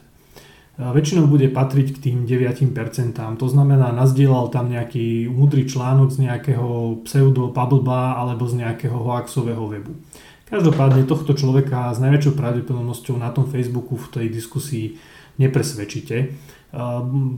väčšinou 0.77 1.25
bude 1.25 1.49
patriť 1.49 1.97
k 1.97 1.99
tým 1.99 2.19
9%. 2.29 3.17
To 3.17 3.47
znamená, 3.49 3.97
nazdielal 3.97 4.53
tam 4.53 4.69
nejaký 4.69 5.25
múdry 5.33 5.65
článok 5.65 6.13
z 6.13 6.29
nejakého 6.29 7.01
pseudo 7.09 7.49
pablba 7.49 8.21
alebo 8.21 8.45
z 8.45 8.61
nejakého 8.61 8.93
hoaxového 8.93 9.65
webu. 9.73 9.97
Každopádne 10.47 11.09
tohto 11.11 11.35
človeka 11.35 11.91
s 11.91 11.99
najväčšou 11.99 12.39
pravdepodobnosťou 12.39 13.17
na 13.19 13.35
tom 13.35 13.51
Facebooku 13.51 13.99
v 13.99 14.09
tej 14.15 14.27
diskusii 14.31 14.87
nepresvedčíte. 15.43 16.31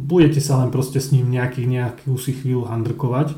Budete 0.04 0.42
sa 0.42 0.60
len 0.60 0.74
proste 0.74 0.98
s 0.98 1.14
ním 1.14 1.30
nejaký, 1.30 1.64
nejakú 1.64 2.18
si 2.18 2.34
chvíľu 2.34 2.68
handrkovať 2.68 3.32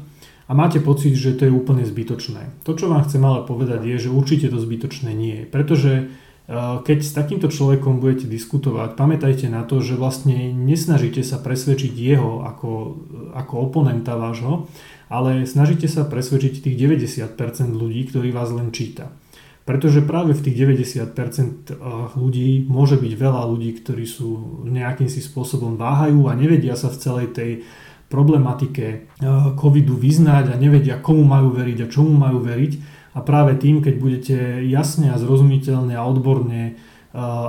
a 0.49 0.57
máte 0.57 0.83
pocit, 0.83 1.15
že 1.15 1.39
to 1.39 1.47
je 1.47 1.53
úplne 1.55 1.87
zbytočné. 1.87 2.67
To, 2.67 2.75
čo 2.75 2.91
vám 2.91 3.07
chcem 3.07 3.23
ale 3.23 3.47
povedať 3.47 3.85
je, 3.87 4.09
že 4.09 4.11
určite 4.11 4.51
to 4.51 4.59
zbytočné 4.59 5.15
nie 5.15 5.45
je, 5.45 5.45
pretože 5.47 6.11
keď 6.59 6.99
s 6.99 7.15
takýmto 7.15 7.47
človekom 7.47 8.03
budete 8.03 8.27
diskutovať, 8.27 8.99
pamätajte 8.99 9.47
na 9.47 9.63
to, 9.63 9.79
že 9.79 9.95
vlastne 9.95 10.51
nesnažíte 10.51 11.23
sa 11.23 11.39
presvedčiť 11.39 11.95
jeho 11.95 12.43
ako, 12.43 12.71
ako 13.39 13.55
oponenta 13.71 14.19
vášho, 14.19 14.67
ale 15.07 15.47
snažíte 15.47 15.87
sa 15.87 16.03
presvedčiť 16.03 16.67
tých 16.67 16.75
90% 16.75 17.39
ľudí, 17.71 18.03
ktorí 18.11 18.35
vás 18.35 18.51
len 18.51 18.75
číta. 18.75 19.15
Pretože 19.63 20.03
práve 20.03 20.35
v 20.35 20.43
tých 20.43 20.57
90% 20.67 21.79
ľudí 22.19 22.67
môže 22.67 22.99
byť 22.99 23.13
veľa 23.15 23.43
ľudí, 23.47 23.71
ktorí 23.79 24.03
sú 24.03 24.67
nejakým 24.67 25.07
si 25.07 25.23
spôsobom 25.23 25.79
váhajú 25.79 26.27
a 26.27 26.35
nevedia 26.35 26.75
sa 26.75 26.91
v 26.91 26.99
celej 26.99 27.27
tej 27.31 27.51
problematike 28.11 29.07
covidu 29.55 29.95
vyznať 29.95 30.51
a 30.51 30.59
nevedia 30.59 30.99
komu 30.99 31.23
majú 31.23 31.55
veriť 31.55 31.87
a 31.87 31.91
čomu 31.93 32.11
majú 32.11 32.43
veriť. 32.43 32.99
A 33.11 33.19
práve 33.21 33.59
tým, 33.59 33.83
keď 33.83 33.95
budete 33.99 34.37
jasne 34.71 35.11
a 35.11 35.19
zrozumiteľne 35.19 35.99
a 35.99 36.07
odborne 36.07 36.79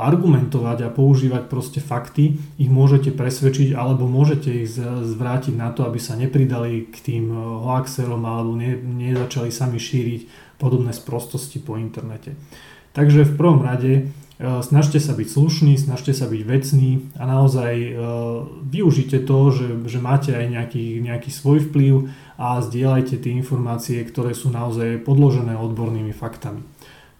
argumentovať 0.02 0.90
a 0.90 0.90
používať 0.90 1.46
proste 1.46 1.78
fakty, 1.78 2.42
ich 2.58 2.66
môžete 2.66 3.14
presvedčiť 3.14 3.78
alebo 3.78 4.10
môžete 4.10 4.50
ich 4.66 4.74
zvrátiť 4.74 5.54
na 5.54 5.70
to, 5.70 5.86
aby 5.86 6.02
sa 6.02 6.18
nepridali 6.18 6.90
k 6.90 6.98
tým 6.98 7.30
hoaxerom 7.62 8.26
alebo 8.26 8.58
ne, 8.58 8.74
nezačali 8.74 9.54
sami 9.54 9.78
šíriť 9.78 10.58
podobné 10.58 10.98
sprostosti 10.98 11.62
po 11.62 11.78
internete. 11.78 12.34
Takže 12.98 13.24
v 13.24 13.38
prvom 13.38 13.62
rade 13.62 13.92
e, 13.94 14.02
snažte 14.42 14.98
sa 14.98 15.14
byť 15.14 15.28
slušní, 15.30 15.78
snažte 15.78 16.18
sa 16.18 16.26
byť 16.26 16.42
vecní 16.42 17.14
a 17.14 17.30
naozaj 17.30 17.74
e, 17.78 17.90
využite 18.66 19.22
to, 19.22 19.40
že, 19.54 19.68
že 19.86 20.00
máte 20.02 20.34
aj 20.34 20.46
nejaký, 20.50 20.98
nejaký 20.98 21.30
svoj 21.30 21.70
vplyv 21.70 22.10
a 22.42 22.58
zdieľajte 22.66 23.22
tie 23.22 23.32
informácie, 23.38 24.02
ktoré 24.02 24.34
sú 24.34 24.50
naozaj 24.50 25.06
podložené 25.06 25.54
odbornými 25.54 26.10
faktami. 26.10 26.66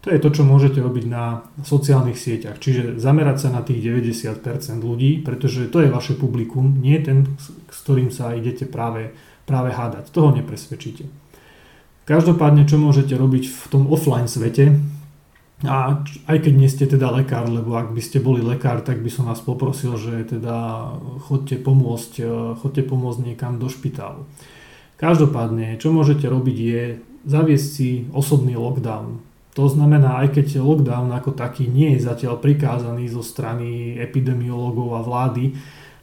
To 0.02 0.10
je 0.10 0.18
to, 0.18 0.34
čo 0.34 0.42
môžete 0.42 0.82
robiť 0.82 1.06
na 1.06 1.46
sociálnych 1.62 2.18
sieťach, 2.18 2.58
čiže 2.58 2.98
zamerať 2.98 3.46
sa 3.46 3.48
na 3.54 3.62
tých 3.62 3.78
90% 3.78 4.82
ľudí, 4.82 5.22
pretože 5.22 5.70
to 5.70 5.78
je 5.78 5.94
vaše 5.94 6.18
publikum, 6.18 6.74
nie 6.82 6.98
ten, 6.98 7.38
s 7.38 7.78
ktorým 7.86 8.10
sa 8.10 8.34
idete 8.34 8.66
práve, 8.66 9.14
práve 9.46 9.70
hádať. 9.70 10.10
Toho 10.10 10.34
nepresvedčíte. 10.34 11.06
Každopádne, 12.02 12.66
čo 12.66 12.82
môžete 12.82 13.14
robiť 13.14 13.46
v 13.46 13.64
tom 13.70 13.86
offline 13.86 14.26
svete, 14.26 14.74
a 15.62 16.02
aj 16.26 16.38
keď 16.42 16.54
nie 16.58 16.66
ste 16.66 16.90
teda 16.90 17.10
lekár, 17.10 17.46
lebo 17.46 17.78
ak 17.78 17.94
by 17.94 18.02
ste 18.02 18.18
boli 18.18 18.42
lekár, 18.42 18.82
tak 18.82 18.98
by 18.98 19.10
som 19.10 19.30
vás 19.30 19.38
poprosil, 19.38 19.94
že 19.94 20.26
teda 20.26 20.90
chodte 21.22 21.54
pomôcť, 21.58 22.12
e, 22.18 22.26
chodte 22.58 22.82
pomôcť 22.82 23.20
niekam 23.32 23.62
do 23.62 23.70
špitálu. 23.70 24.26
Každopádne, 24.98 25.78
čo 25.78 25.94
môžete 25.94 26.26
robiť 26.26 26.56
je 26.58 26.82
zaviesť 27.26 27.66
si 27.66 27.88
osobný 28.10 28.58
lockdown. 28.58 29.22
To 29.54 29.68
znamená, 29.68 30.24
aj 30.26 30.38
keď 30.38 30.64
lockdown 30.64 31.12
ako 31.14 31.36
taký 31.36 31.70
nie 31.70 31.94
je 31.94 32.06
zatiaľ 32.06 32.42
prikázaný 32.42 33.06
zo 33.10 33.22
strany 33.22 33.98
epidemiológov 34.00 34.98
a 34.98 35.04
vlády, 35.04 35.54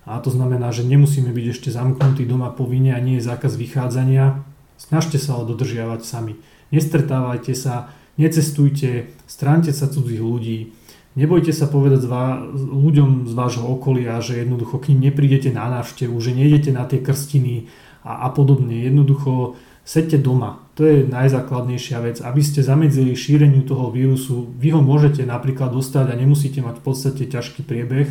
a 0.09 0.17
to 0.23 0.33
znamená, 0.33 0.73
že 0.73 0.87
nemusíme 0.87 1.29
byť 1.29 1.45
ešte 1.53 1.69
zamknutí 1.69 2.25
doma 2.25 2.49
povinne 2.49 2.97
a 2.97 3.03
nie 3.03 3.21
je 3.21 3.27
zákaz 3.29 3.53
vychádzania, 3.59 4.41
Snažte 4.79 5.19
sa 5.19 5.35
ho 5.35 5.43
dodržiavať 5.43 6.01
sami. 6.07 6.39
Nestretávajte 6.71 7.51
sa, 7.51 7.91
necestujte, 8.15 9.11
stránte 9.29 9.69
sa 9.69 9.85
cudzích 9.85 10.17
ľudí. 10.17 10.73
Nebojte 11.13 11.53
sa 11.53 11.69
povedať 11.69 12.01
zvá, 12.05 12.41
ľuďom 12.53 13.29
z 13.29 13.33
vášho 13.37 13.65
okolia, 13.69 14.17
že 14.25 14.41
jednoducho 14.41 14.81
k 14.81 14.93
ním 14.93 15.09
neprídete 15.09 15.53
na 15.53 15.69
návštevu, 15.69 16.17
že 16.17 16.33
nejdete 16.33 16.73
na 16.73 16.89
tie 16.89 16.97
krstiny 16.97 17.69
a, 18.01 18.25
a 18.25 18.27
podobne. 18.33 18.73
Jednoducho 18.73 19.53
sedte 19.85 20.17
doma. 20.17 20.65
To 20.77 20.85
je 20.85 21.05
najzákladnejšia 21.05 21.97
vec. 22.01 22.17
Aby 22.21 22.41
ste 22.41 22.65
zamedzili 22.65 23.17
šíreniu 23.17 23.65
toho 23.65 23.89
vírusu, 23.93 24.49
vy 24.57 24.73
ho 24.73 24.81
môžete 24.81 25.25
napríklad 25.25 25.73
dostať 25.73 26.13
a 26.13 26.17
nemusíte 26.17 26.61
mať 26.61 26.81
v 26.81 26.85
podstate 26.85 27.23
ťažký 27.25 27.65
priebeh, 27.65 28.09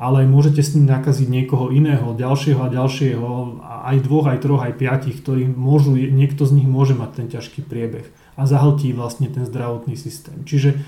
ale 0.00 0.26
môžete 0.26 0.64
s 0.64 0.74
ním 0.74 0.90
nakaziť 0.90 1.28
niekoho 1.28 1.70
iného, 1.70 2.18
ďalšieho 2.18 2.60
a 2.66 2.72
ďalšieho, 2.72 3.28
aj 3.62 3.96
dvoch, 4.00 4.26
aj 4.26 4.38
troch, 4.42 4.64
aj 4.64 4.74
piatich, 4.74 5.22
ktorí 5.22 5.46
môžu, 5.46 5.94
niekto 5.94 6.48
z 6.48 6.56
nich 6.56 6.66
môže 6.66 6.98
mať 6.98 7.10
ten 7.14 7.26
ťažký 7.30 7.62
priebeh 7.62 8.23
a 8.34 8.42
zahltí 8.44 8.90
vlastne 8.94 9.30
ten 9.30 9.46
zdravotný 9.46 9.94
systém. 9.94 10.42
Čiže 10.42 10.70
e, 10.74 10.78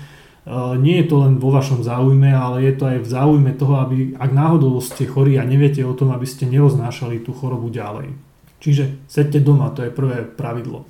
nie 0.79 0.99
je 1.01 1.05
to 1.07 1.15
len 1.23 1.39
vo 1.39 1.51
vašom 1.51 1.81
záujme, 1.81 2.31
ale 2.31 2.67
je 2.67 2.73
to 2.75 2.83
aj 2.87 2.97
v 3.03 3.07
záujme 3.07 3.51
toho, 3.55 3.75
aby 3.83 3.97
ak 4.19 4.31
náhodou 4.31 4.79
ste 4.83 5.07
chorí 5.07 5.39
a 5.39 5.47
neviete 5.47 5.83
o 5.87 5.95
tom, 5.95 6.11
aby 6.11 6.27
ste 6.27 6.47
neroznášali 6.47 7.23
tú 7.23 7.31
chorobu 7.31 7.71
ďalej. 7.71 8.11
Čiže 8.57 9.07
sedte 9.07 9.39
doma, 9.39 9.71
to 9.71 9.85
je 9.85 9.93
prvé 9.93 10.25
pravidlo. 10.25 10.83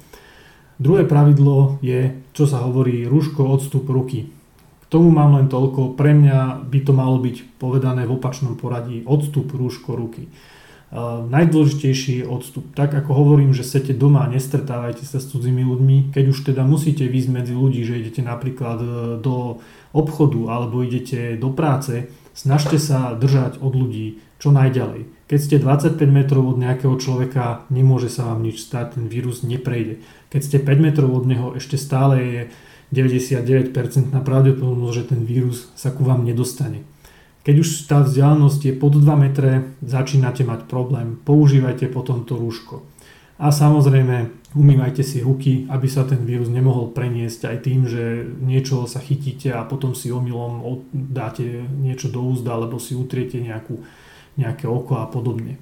Druhé 0.78 1.10
pravidlo 1.10 1.82
je, 1.82 2.16
čo 2.38 2.46
sa 2.46 2.62
hovorí 2.62 3.10
rúško 3.10 3.44
odstup 3.44 3.90
ruky 3.90 4.30
tomu 4.88 5.12
mám 5.12 5.36
len 5.36 5.48
toľko, 5.52 6.00
pre 6.00 6.16
mňa 6.16 6.64
by 6.64 6.80
to 6.84 6.92
malo 6.96 7.20
byť 7.20 7.60
povedané 7.60 8.08
v 8.08 8.16
opačnom 8.16 8.56
poradí 8.56 9.04
odstup, 9.04 9.52
rúško, 9.52 10.00
ruky. 10.00 10.32
Uh, 10.88 11.28
najdôležitejší 11.28 12.24
je 12.24 12.26
odstup. 12.32 12.64
Tak 12.72 12.96
ako 12.96 13.12
hovorím, 13.12 13.52
že 13.52 13.68
sete 13.68 13.92
doma 13.92 14.24
nestretávajte 14.32 15.04
sa 15.04 15.20
s 15.20 15.28
cudzími 15.28 15.60
ľuďmi, 15.68 16.16
keď 16.16 16.24
už 16.32 16.48
teda 16.48 16.64
musíte 16.64 17.04
výjsť 17.04 17.28
medzi 17.28 17.52
ľudí, 17.52 17.84
že 17.84 18.00
idete 18.00 18.24
napríklad 18.24 18.80
e, 18.80 18.88
do 19.20 19.60
obchodu 19.92 20.48
alebo 20.48 20.80
idete 20.80 21.36
do 21.36 21.52
práce, 21.52 22.08
snažte 22.32 22.80
sa 22.80 23.20
držať 23.20 23.60
od 23.60 23.76
ľudí 23.76 24.24
čo 24.40 24.56
najďalej. 24.56 25.28
Keď 25.28 25.40
ste 25.44 25.60
25 25.60 26.00
metrov 26.08 26.56
od 26.56 26.58
nejakého 26.62 26.96
človeka, 26.96 27.68
nemôže 27.68 28.08
sa 28.08 28.32
vám 28.32 28.48
nič 28.48 28.64
stať, 28.64 28.96
ten 28.96 29.12
vírus 29.12 29.44
neprejde. 29.44 30.00
Keď 30.32 30.40
ste 30.40 30.58
5 30.64 30.86
metrov 30.88 31.12
od 31.12 31.28
neho, 31.28 31.52
ešte 31.60 31.76
stále 31.76 32.16
je 32.24 32.42
99% 32.96 33.76
na 34.16 34.24
pravdepodobnosť, 34.24 34.96
že 34.96 35.04
ten 35.12 35.22
vírus 35.28 35.68
sa 35.76 35.92
ku 35.92 36.08
vám 36.08 36.24
nedostane. 36.24 36.88
Keď 37.48 37.56
už 37.64 37.88
tá 37.88 38.04
vzdialenosť 38.04 38.60
je 38.60 38.74
pod 38.76 39.00
2 39.00 39.08
metre, 39.16 39.72
začínate 39.80 40.44
mať 40.44 40.68
problém. 40.68 41.16
Používajte 41.24 41.88
potom 41.88 42.28
to 42.28 42.36
rúško. 42.36 42.84
A 43.40 43.56
samozrejme, 43.56 44.52
umývajte 44.52 45.00
si 45.00 45.24
ruky, 45.24 45.64
aby 45.72 45.88
sa 45.88 46.04
ten 46.04 46.28
vírus 46.28 46.52
nemohol 46.52 46.92
preniesť 46.92 47.48
aj 47.48 47.58
tým, 47.64 47.88
že 47.88 48.28
niečo 48.44 48.84
sa 48.84 49.00
chytíte 49.00 49.56
a 49.56 49.64
potom 49.64 49.96
si 49.96 50.12
omylom 50.12 50.60
dáte 50.92 51.64
niečo 51.80 52.12
do 52.12 52.20
úzda 52.20 52.60
alebo 52.60 52.84
si 52.84 53.00
utriete 53.00 53.40
nejakú, 53.40 53.80
nejaké 54.36 54.68
oko 54.68 55.00
a 55.00 55.08
podobne. 55.08 55.56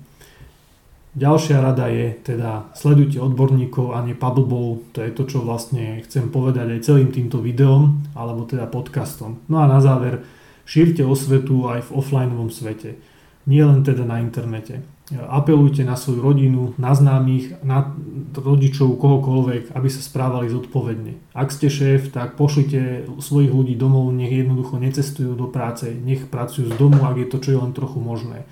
Ďalšia 1.15 1.63
rada 1.63 1.85
je 1.87 2.17
teda 2.17 2.73
sledujte 2.73 3.21
odborníkov 3.21 3.93
a 3.93 4.01
nie 4.01 4.17
pablbov, 4.17 4.89
to 4.91 5.05
je 5.05 5.13
to, 5.13 5.23
čo 5.29 5.45
vlastne 5.45 6.01
chcem 6.01 6.33
povedať 6.33 6.75
aj 6.75 6.83
celým 6.83 7.13
týmto 7.13 7.39
videom, 7.45 8.03
alebo 8.17 8.43
teda 8.43 8.67
podcastom. 8.67 9.39
No 9.47 9.63
a 9.63 9.69
na 9.69 9.79
záver, 9.79 10.27
šírte 10.65 11.05
osvetu 11.05 11.69
aj 11.69 11.89
v 11.89 11.93
offlineovom 11.93 12.49
svete, 12.49 12.97
nie 13.45 13.61
len 13.61 13.85
teda 13.85 14.03
na 14.03 14.19
internete. 14.19 14.81
Apelujte 15.13 15.85
na 15.85 15.93
svoju 15.93 16.17
rodinu, 16.17 16.73
na 16.81 16.97
známych, 16.97 17.61
na 17.61 17.93
rodičov, 18.33 18.97
kohokoľvek, 18.97 19.77
aby 19.77 19.85
sa 19.85 20.01
správali 20.01 20.49
zodpovedne. 20.49 21.21
Ak 21.37 21.53
ste 21.53 21.69
šéf, 21.69 22.09
tak 22.09 22.41
pošlite 22.41 23.05
svojich 23.21 23.53
ľudí 23.53 23.77
domov, 23.77 24.09
nech 24.09 24.33
jednoducho 24.33 24.81
necestujú 24.81 25.37
do 25.37 25.45
práce, 25.45 25.93
nech 25.93 26.25
pracujú 26.25 26.73
z 26.73 26.75
domu, 26.81 27.05
ak 27.05 27.21
je 27.21 27.27
to 27.29 27.37
čo 27.37 27.49
je 27.53 27.61
len 27.61 27.73
trochu 27.77 28.01
možné 28.01 28.49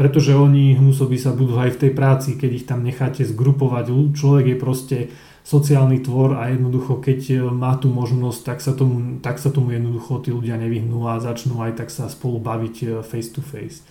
pretože 0.00 0.32
oni 0.32 0.80
hnusoby 0.80 1.20
sa 1.20 1.36
budú 1.36 1.60
aj 1.60 1.76
v 1.76 1.80
tej 1.84 1.92
práci, 1.92 2.40
keď 2.40 2.50
ich 2.56 2.64
tam 2.64 2.80
necháte 2.80 3.20
zgrupovať. 3.20 3.92
Človek 4.16 4.46
je 4.48 4.56
proste 4.56 4.96
sociálny 5.42 6.04
tvor 6.04 6.36
a 6.36 6.52
jednoducho 6.52 7.00
keď 7.00 7.20
e, 7.30 7.34
má 7.50 7.74
tú 7.80 7.88
možnosť, 7.88 8.40
tak 8.44 8.58
sa 8.60 8.72
tomu, 8.76 9.18
tak 9.24 9.40
sa 9.40 9.48
tomu 9.48 9.74
jednoducho 9.74 10.20
tí 10.22 10.30
ľudia 10.30 10.60
nevyhnú 10.60 11.08
a 11.08 11.20
začnú 11.20 11.60
aj 11.64 11.80
tak 11.80 11.88
sa 11.88 12.06
spolu 12.06 12.38
baviť 12.38 12.76
e, 12.80 12.86
face 13.00 13.30
to 13.32 13.42
face. 13.44 13.82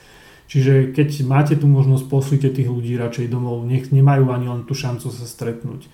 Čiže 0.49 0.97
keď 0.97 1.29
máte 1.29 1.53
tú 1.53 1.69
možnosť, 1.69 2.09
poslite 2.09 2.49
tých 2.49 2.69
ľudí 2.69 2.97
radšej 2.97 3.29
domov, 3.29 3.62
nech 3.69 3.93
nemajú 3.93 4.33
ani 4.33 4.49
len 4.49 4.65
tú 4.65 4.73
šancu 4.73 5.13
sa 5.13 5.25
stretnúť. 5.25 5.85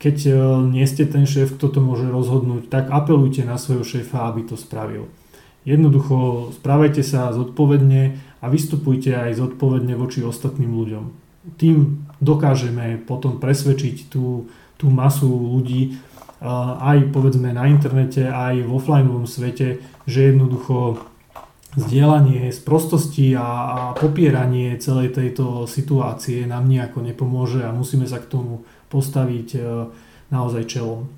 Keď 0.00 0.16
e, 0.24 0.32
nie 0.72 0.86
ste 0.88 1.04
ten 1.04 1.28
šéf, 1.28 1.56
kto 1.56 1.68
to 1.72 1.80
môže 1.84 2.08
rozhodnúť, 2.08 2.72
tak 2.72 2.88
apelujte 2.88 3.44
na 3.44 3.60
svojho 3.60 3.84
šéfa, 3.84 4.30
aby 4.30 4.46
to 4.48 4.56
spravil. 4.56 5.08
Jednoducho 5.68 6.48
správajte 6.56 7.04
sa 7.04 7.28
zodpovedne, 7.34 8.28
a 8.38 8.46
vystupujte 8.46 9.14
aj 9.14 9.38
zodpovedne 9.38 9.98
voči 9.98 10.22
ostatným 10.22 10.70
ľuďom. 10.70 11.04
Tým 11.58 12.06
dokážeme 12.18 12.98
potom 13.02 13.38
presvedčiť 13.38 14.10
tú, 14.10 14.50
tú 14.74 14.86
masu 14.90 15.28
ľudí 15.28 15.98
aj 16.78 17.10
povedzme 17.10 17.50
na 17.50 17.66
internete, 17.66 18.30
aj 18.30 18.62
v 18.62 18.70
offlineovom 18.70 19.26
svete, 19.26 19.82
že 20.06 20.30
jednoducho 20.30 21.02
zdieľanie 21.74 22.48
z 22.54 22.60
prostosti 22.62 23.34
a, 23.34 23.44
a 23.44 23.80
popieranie 23.98 24.78
celej 24.78 25.18
tejto 25.18 25.66
situácie 25.68 26.46
nám 26.46 26.70
nejako 26.70 27.04
nepomôže 27.04 27.66
a 27.66 27.74
musíme 27.74 28.06
sa 28.06 28.22
k 28.22 28.30
tomu 28.30 28.64
postaviť 28.88 29.48
e, 29.54 29.60
naozaj 30.32 30.64
čelom. 30.64 31.12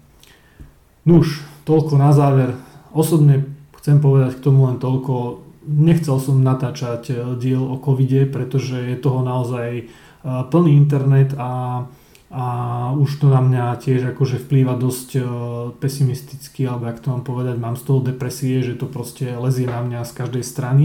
Nuž, 1.06 1.46
toľko 1.64 1.94
na 1.96 2.10
záver. 2.10 2.58
Osobne 2.90 3.46
chcem 3.78 4.02
povedať 4.02 4.36
k 4.36 4.44
tomu 4.44 4.66
len 4.66 4.82
toľko, 4.82 5.46
nechcel 5.64 6.18
som 6.18 6.42
natáčať 6.42 7.02
e, 7.08 7.14
diel 7.38 7.62
o 7.62 7.78
covide, 7.78 8.26
pretože 8.26 8.74
je 8.74 8.96
toho 8.98 9.22
naozaj 9.22 9.86
plný 10.24 10.76
internet 10.76 11.32
a, 11.38 11.84
a 12.28 12.44
už 12.94 13.24
to 13.24 13.26
na 13.32 13.40
mňa 13.40 13.80
tiež 13.80 14.12
akože 14.12 14.36
vplýva 14.44 14.76
dosť 14.76 15.08
e, 15.16 15.20
pesimisticky, 15.80 16.68
alebo 16.68 16.92
ak 16.92 17.00
to 17.00 17.08
mám 17.10 17.24
povedať, 17.24 17.56
mám 17.56 17.76
z 17.80 17.84
toho 17.88 18.00
depresie, 18.04 18.60
že 18.60 18.76
to 18.76 18.84
proste 18.84 19.24
lezie 19.40 19.64
na 19.64 19.80
mňa 19.80 20.04
z 20.04 20.12
každej 20.12 20.44
strany. 20.44 20.84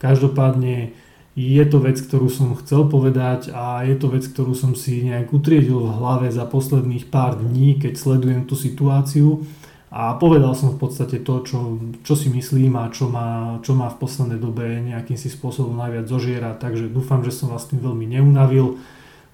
Každopádne 0.00 0.96
je 1.36 1.64
to 1.68 1.78
vec, 1.78 2.00
ktorú 2.00 2.26
som 2.26 2.58
chcel 2.58 2.90
povedať 2.90 3.54
a 3.54 3.86
je 3.86 3.94
to 3.94 4.10
vec, 4.10 4.26
ktorú 4.26 4.56
som 4.56 4.74
si 4.74 5.06
nejak 5.06 5.30
utriedil 5.30 5.78
v 5.78 5.94
hlave 5.94 6.28
za 6.32 6.42
posledných 6.42 7.06
pár 7.06 7.38
dní, 7.38 7.78
keď 7.78 7.94
sledujem 7.94 8.42
tú 8.48 8.58
situáciu 8.58 9.46
a 9.90 10.14
povedal 10.14 10.54
som 10.54 10.70
v 10.70 10.86
podstate 10.86 11.18
to, 11.18 11.42
čo, 11.42 11.82
čo 12.06 12.14
si 12.14 12.30
myslím 12.30 12.78
a 12.78 12.94
čo 12.94 13.10
ma, 13.10 13.58
čo 13.58 13.74
ma 13.74 13.90
v 13.90 13.98
poslednej 13.98 14.38
dobe 14.38 14.78
nejakým 14.86 15.18
si 15.18 15.26
spôsobom 15.26 15.74
najviac 15.74 16.06
zožiera, 16.06 16.54
takže 16.54 16.86
dúfam, 16.86 17.26
že 17.26 17.34
som 17.34 17.50
vás 17.50 17.66
tým 17.66 17.82
veľmi 17.82 18.06
neunavil. 18.06 18.78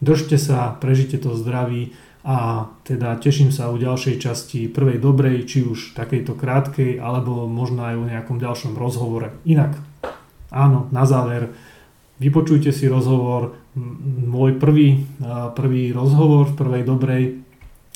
Držte 0.01 0.41
sa, 0.41 0.73
prežite 0.81 1.21
to 1.21 1.37
zdraví 1.37 1.93
a 2.25 2.67
teda 2.89 3.21
teším 3.21 3.53
sa 3.53 3.69
u 3.69 3.77
ďalšej 3.77 4.17
časti 4.17 4.67
prvej 4.73 4.97
dobrej, 4.97 5.45
či 5.45 5.63
už 5.63 5.93
takejto 5.93 6.33
krátkej, 6.33 6.99
alebo 7.05 7.45
možno 7.45 7.85
aj 7.85 7.95
o 8.01 8.09
nejakom 8.09 8.41
ďalšom 8.41 8.81
rozhovore. 8.81 9.37
Inak, 9.45 9.77
áno, 10.49 10.89
na 10.89 11.05
záver, 11.05 11.53
vypočujte 12.17 12.73
si 12.73 12.89
rozhovor, 12.89 13.61
môj 14.25 14.57
prvý, 14.57 15.05
prvý 15.53 15.93
rozhovor 15.93 16.49
v 16.49 16.57
prvej 16.57 16.83
dobrej, 16.89 17.23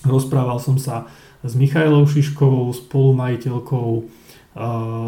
rozprával 0.05 0.61
som 0.61 0.77
sa 0.77 1.09
s 1.44 1.53
Michailou 1.57 2.05
Šiškovou, 2.07 2.72
spolumajiteľkou 2.74 4.20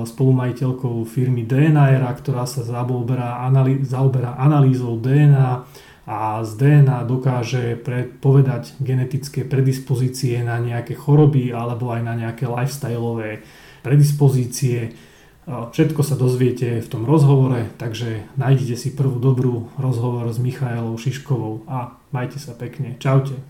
spolumajiteľkou 0.06 1.02
firmy 1.02 1.42
DNA, 1.42 2.06
ktorá 2.22 2.46
sa 2.46 2.62
zaoberá, 2.62 3.42
analý, 3.42 3.82
zaoberá 3.82 4.38
analýzou 4.38 4.94
DNA 5.02 5.66
a 6.06 6.46
z 6.46 6.50
DNA 6.62 7.02
dokáže 7.10 7.74
povedať 8.22 8.78
genetické 8.78 9.42
predispozície 9.42 10.38
na 10.46 10.62
nejaké 10.62 10.94
choroby 10.94 11.50
alebo 11.50 11.90
aj 11.90 12.06
na 12.06 12.14
nejaké 12.14 12.46
lifestyleové 12.46 13.42
predispozície. 13.82 14.94
Všetko 15.42 16.06
sa 16.06 16.14
dozviete 16.14 16.78
v 16.78 16.86
tom 16.86 17.02
rozhovore, 17.02 17.66
takže 17.82 18.22
nájdete 18.38 18.78
si 18.78 18.94
prvú 18.94 19.18
dobrú 19.18 19.74
rozhovor 19.74 20.30
s 20.30 20.38
Michailou 20.38 20.94
Šiškovou 20.94 21.66
a 21.66 21.98
majte 22.14 22.38
sa 22.38 22.54
pekne. 22.54 22.94
Čaute. 23.02 23.42